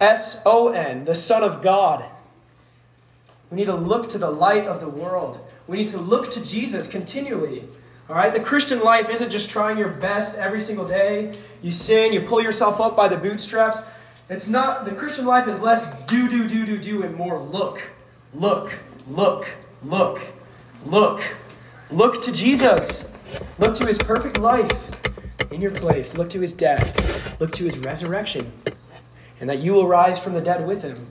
S 0.00 0.42
O 0.46 0.68
N, 0.68 1.04
the 1.04 1.14
Son 1.14 1.42
of 1.42 1.62
God. 1.62 2.04
We 3.50 3.56
need 3.56 3.66
to 3.66 3.74
look 3.74 4.08
to 4.10 4.18
the 4.18 4.30
light 4.30 4.66
of 4.66 4.80
the 4.80 4.88
world. 4.88 5.40
We 5.66 5.76
need 5.76 5.88
to 5.88 5.98
look 5.98 6.30
to 6.32 6.44
Jesus 6.44 6.88
continually. 6.88 7.64
All 8.08 8.14
right? 8.14 8.32
The 8.32 8.40
Christian 8.40 8.80
life 8.80 9.08
isn't 9.10 9.30
just 9.30 9.50
trying 9.50 9.78
your 9.78 9.88
best 9.88 10.38
every 10.38 10.60
single 10.60 10.86
day. 10.86 11.32
You 11.62 11.70
sin, 11.70 12.12
you 12.12 12.20
pull 12.20 12.42
yourself 12.42 12.80
up 12.80 12.96
by 12.96 13.08
the 13.08 13.16
bootstraps. 13.16 13.82
It's 14.28 14.48
not, 14.48 14.84
the 14.84 14.90
Christian 14.90 15.24
life 15.24 15.46
is 15.46 15.60
less 15.60 15.94
do, 16.06 16.28
do, 16.28 16.48
do, 16.48 16.66
do, 16.66 16.78
do, 16.78 17.04
and 17.04 17.14
more 17.14 17.40
look, 17.40 17.88
look, 18.34 18.76
look, 19.08 19.48
look, 19.84 20.20
look. 20.84 21.22
Look 21.90 22.20
to 22.22 22.32
Jesus. 22.32 23.08
Look 23.58 23.74
to 23.74 23.86
his 23.86 23.98
perfect 23.98 24.38
life 24.38 24.90
in 25.52 25.60
your 25.60 25.70
place. 25.70 26.18
Look 26.18 26.28
to 26.30 26.40
his 26.40 26.52
death. 26.52 27.40
Look 27.40 27.52
to 27.52 27.64
his 27.64 27.78
resurrection. 27.78 28.50
And 29.40 29.48
that 29.48 29.60
you 29.60 29.72
will 29.72 29.86
rise 29.86 30.18
from 30.18 30.34
the 30.34 30.40
dead 30.40 30.66
with 30.66 30.82
him. 30.82 31.06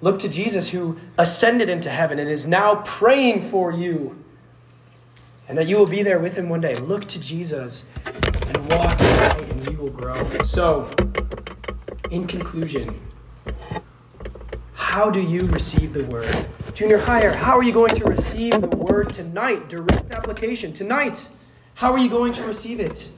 Look 0.00 0.18
to 0.20 0.28
Jesus 0.28 0.68
who 0.68 0.98
ascended 1.16 1.68
into 1.68 1.90
heaven 1.90 2.18
and 2.18 2.28
is 2.28 2.48
now 2.48 2.76
praying 2.84 3.42
for 3.42 3.72
you. 3.72 4.22
And 5.48 5.56
that 5.56 5.68
you 5.68 5.78
will 5.78 5.86
be 5.86 6.02
there 6.02 6.18
with 6.18 6.34
him 6.34 6.48
one 6.48 6.60
day. 6.60 6.74
Look 6.74 7.06
to 7.08 7.20
Jesus 7.20 7.88
and 8.48 8.68
walk 8.70 9.00
and 9.00 9.66
you 9.68 9.78
will 9.78 9.90
grow. 9.90 10.22
So, 10.40 10.90
in 12.10 12.26
conclusion, 12.26 12.98
how 14.74 15.10
do 15.10 15.20
you 15.20 15.40
receive 15.46 15.92
the 15.92 16.04
word? 16.06 16.34
Junior 16.74 16.98
higher, 16.98 17.32
how 17.32 17.56
are 17.56 17.62
you 17.62 17.72
going 17.72 17.94
to 17.94 18.04
receive 18.04 18.60
the 18.60 18.76
word 18.76 19.12
tonight? 19.12 19.68
Direct 19.68 20.10
application. 20.10 20.72
Tonight, 20.72 21.28
how 21.74 21.92
are 21.92 21.98
you 21.98 22.08
going 22.08 22.32
to 22.34 22.44
receive 22.44 22.80
it? 22.80 23.10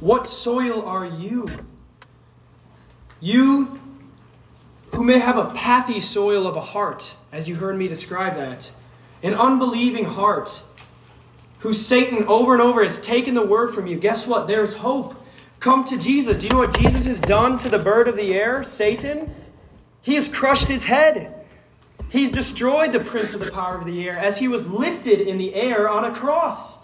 What 0.00 0.26
soil 0.26 0.82
are 0.86 1.06
you? 1.06 1.46
You 3.20 3.80
who 4.92 5.04
may 5.04 5.18
have 5.18 5.36
a 5.36 5.46
pathy 5.46 6.00
soil 6.00 6.46
of 6.46 6.56
a 6.56 6.60
heart, 6.60 7.16
as 7.32 7.48
you 7.48 7.56
heard 7.56 7.76
me 7.76 7.86
describe 7.86 8.34
that, 8.36 8.72
an 9.22 9.34
unbelieving 9.34 10.04
heart, 10.04 10.62
who 11.58 11.72
Satan 11.72 12.24
over 12.26 12.54
and 12.54 12.62
over 12.62 12.82
has 12.82 13.00
taken 13.02 13.34
the 13.34 13.44
word 13.44 13.74
from 13.74 13.86
you. 13.86 13.98
Guess 13.98 14.26
what? 14.26 14.46
There's 14.46 14.74
hope. 14.74 15.14
Come 15.60 15.84
to 15.84 15.98
Jesus. 15.98 16.38
Do 16.38 16.46
you 16.46 16.52
know 16.54 16.60
what 16.60 16.78
Jesus 16.78 17.04
has 17.06 17.20
done 17.20 17.58
to 17.58 17.68
the 17.68 17.78
bird 17.78 18.08
of 18.08 18.16
the 18.16 18.32
air, 18.32 18.64
Satan? 18.64 19.32
He 20.00 20.14
has 20.14 20.26
crushed 20.26 20.68
his 20.68 20.84
head. 20.86 21.34
He's 22.08 22.32
destroyed 22.32 22.92
the 22.92 23.00
prince 23.00 23.34
of 23.34 23.44
the 23.44 23.52
power 23.52 23.76
of 23.76 23.84
the 23.84 24.08
air 24.08 24.18
as 24.18 24.38
he 24.38 24.48
was 24.48 24.66
lifted 24.66 25.20
in 25.20 25.36
the 25.36 25.54
air 25.54 25.88
on 25.88 26.04
a 26.04 26.14
cross. 26.14 26.78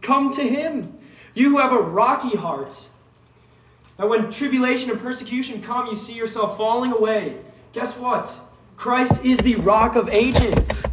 Come 0.00 0.32
to 0.34 0.42
him. 0.42 0.98
You 1.34 1.50
who 1.50 1.58
have 1.58 1.72
a 1.72 1.80
rocky 1.80 2.36
heart. 2.36 2.88
And 3.98 4.08
when 4.08 4.30
tribulation 4.30 4.90
and 4.90 5.00
persecution 5.00 5.60
come, 5.60 5.88
you 5.88 5.96
see 5.96 6.14
yourself 6.14 6.56
falling 6.56 6.92
away. 6.92 7.36
Guess 7.72 7.98
what? 7.98 8.40
Christ 8.76 9.24
is 9.24 9.38
the 9.38 9.56
rock 9.56 9.96
of 9.96 10.08
ages 10.08 10.84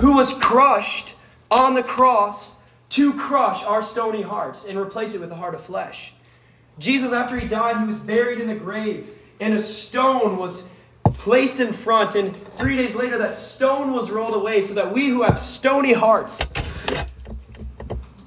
who 0.00 0.14
was 0.14 0.34
crushed 0.34 1.14
on 1.50 1.74
the 1.74 1.82
cross 1.82 2.56
to 2.90 3.12
crush 3.14 3.62
our 3.64 3.80
stony 3.80 4.22
hearts 4.22 4.66
and 4.66 4.78
replace 4.78 5.14
it 5.14 5.20
with 5.20 5.30
a 5.30 5.34
heart 5.34 5.54
of 5.54 5.60
flesh. 5.60 6.14
Jesus, 6.78 7.12
after 7.12 7.38
he 7.38 7.46
died, 7.48 7.78
he 7.78 7.84
was 7.84 7.98
buried 7.98 8.40
in 8.40 8.48
the 8.48 8.54
grave, 8.54 9.08
and 9.40 9.54
a 9.54 9.58
stone 9.58 10.36
was 10.36 10.68
placed 11.04 11.60
in 11.60 11.72
front, 11.72 12.14
and 12.14 12.36
three 12.52 12.76
days 12.76 12.94
later, 12.94 13.18
that 13.18 13.34
stone 13.34 13.92
was 13.92 14.10
rolled 14.10 14.34
away 14.34 14.60
so 14.60 14.74
that 14.74 14.92
we 14.92 15.08
who 15.08 15.22
have 15.22 15.38
stony 15.40 15.92
hearts 15.92 16.42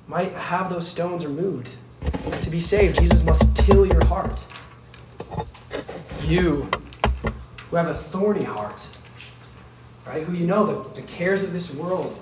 might 0.08 0.34
have 0.34 0.70
those 0.70 0.88
stones 0.88 1.26
removed. 1.26 1.76
To 2.42 2.50
be 2.50 2.60
saved, 2.60 3.00
Jesus 3.00 3.24
must 3.24 3.56
till 3.56 3.86
your 3.86 4.04
heart. 4.06 4.46
You 6.26 6.70
who 7.70 7.76
have 7.78 7.88
a 7.88 7.94
thorny 7.94 8.44
heart, 8.44 8.86
right? 10.06 10.24
Who 10.24 10.34
you 10.34 10.46
know 10.46 10.66
the, 10.66 11.02
the 11.02 11.08
cares 11.08 11.44
of 11.44 11.54
this 11.54 11.74
world 11.74 12.20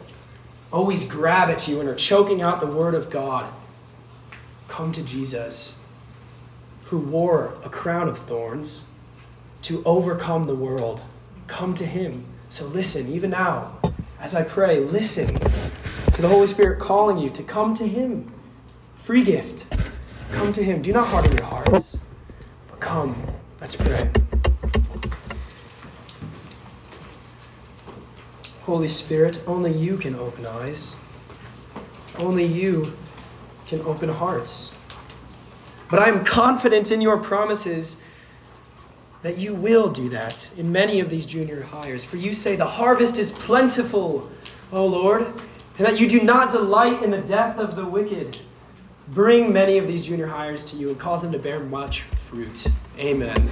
always 0.72 1.08
grab 1.08 1.50
at 1.50 1.68
you 1.68 1.80
and 1.80 1.90
are 1.90 1.96
choking 1.96 2.44
out 2.44 2.60
the 2.60 2.68
word 2.68 2.94
of 2.94 3.10
God. 3.10 3.52
Come 4.68 4.92
to 4.92 5.04
Jesus, 5.04 5.76
who 6.90 6.98
wore 6.98 7.56
a 7.64 7.70
crown 7.70 8.10
of 8.10 8.18
thorns 8.18 8.90
to 9.62 9.84
overcome 9.86 10.48
the 10.48 10.56
world. 10.56 11.04
Come 11.46 11.76
to 11.76 11.86
him. 11.86 12.26
So 12.50 12.66
listen, 12.66 13.08
even 13.14 13.30
now, 13.30 13.78
as 14.20 14.34
I 14.34 14.44
pray, 14.44 14.80
listen 14.80 15.28
to 15.38 16.22
the 16.22 16.28
Holy 16.28 16.48
Spirit 16.48 16.80
calling 16.80 17.18
you 17.18 17.30
to 17.30 17.44
come 17.44 17.76
to 17.76 17.88
him. 17.88 18.32
Free 18.96 19.24
gift. 19.24 19.68
Come 20.32 20.52
to 20.52 20.64
him. 20.64 20.82
Do 20.82 20.92
not 20.92 21.06
harden 21.06 21.32
your 21.38 21.46
hearts, 21.46 22.00
but 22.72 22.80
come. 22.80 23.16
Let's 23.62 23.76
pray. 23.76 24.10
Holy 28.64 28.88
Spirit, 28.88 29.44
only 29.46 29.72
you 29.72 29.96
can 29.96 30.16
open 30.16 30.48
eyes. 30.48 30.96
Only 32.18 32.46
you 32.46 32.94
can 33.68 33.82
open 33.82 34.10
hearts. 34.10 34.74
But 35.90 36.00
I 36.00 36.08
am 36.08 36.24
confident 36.24 36.92
in 36.92 37.02
your 37.02 37.18
promises 37.18 38.02
that 39.22 39.38
you 39.38 39.54
will 39.54 39.90
do 39.90 40.10
that 40.10 40.50
in 40.58 40.72
many 40.72 41.00
of 41.00 41.10
these 41.10 41.26
junior 41.26 41.62
highers. 41.64 42.06
For 42.06 42.18
you 42.18 42.32
say 42.32 42.56
the 42.56 42.66
harvest 42.66 43.18
is 43.18 43.32
plentiful, 43.32 44.30
O 44.72 44.86
Lord, 44.86 45.24
and 45.24 45.86
that 45.86 46.00
you 46.00 46.08
do 46.08 46.22
not 46.22 46.52
delight 46.52 47.02
in 47.02 47.12
the 47.12 47.22
death 47.22 47.58
of 47.58 47.76
the 47.76 47.86
wicked. 47.86 48.38
Bring 49.10 49.52
many 49.52 49.78
of 49.78 49.88
these 49.88 50.06
junior 50.06 50.28
highers 50.28 50.70
to 50.70 50.78
you 50.78 50.90
and 50.90 51.00
cause 51.00 51.22
them 51.22 51.32
to 51.32 51.40
bear 51.40 51.60
much 51.60 52.02
fruit. 52.02 52.68
Amen. 52.98 53.50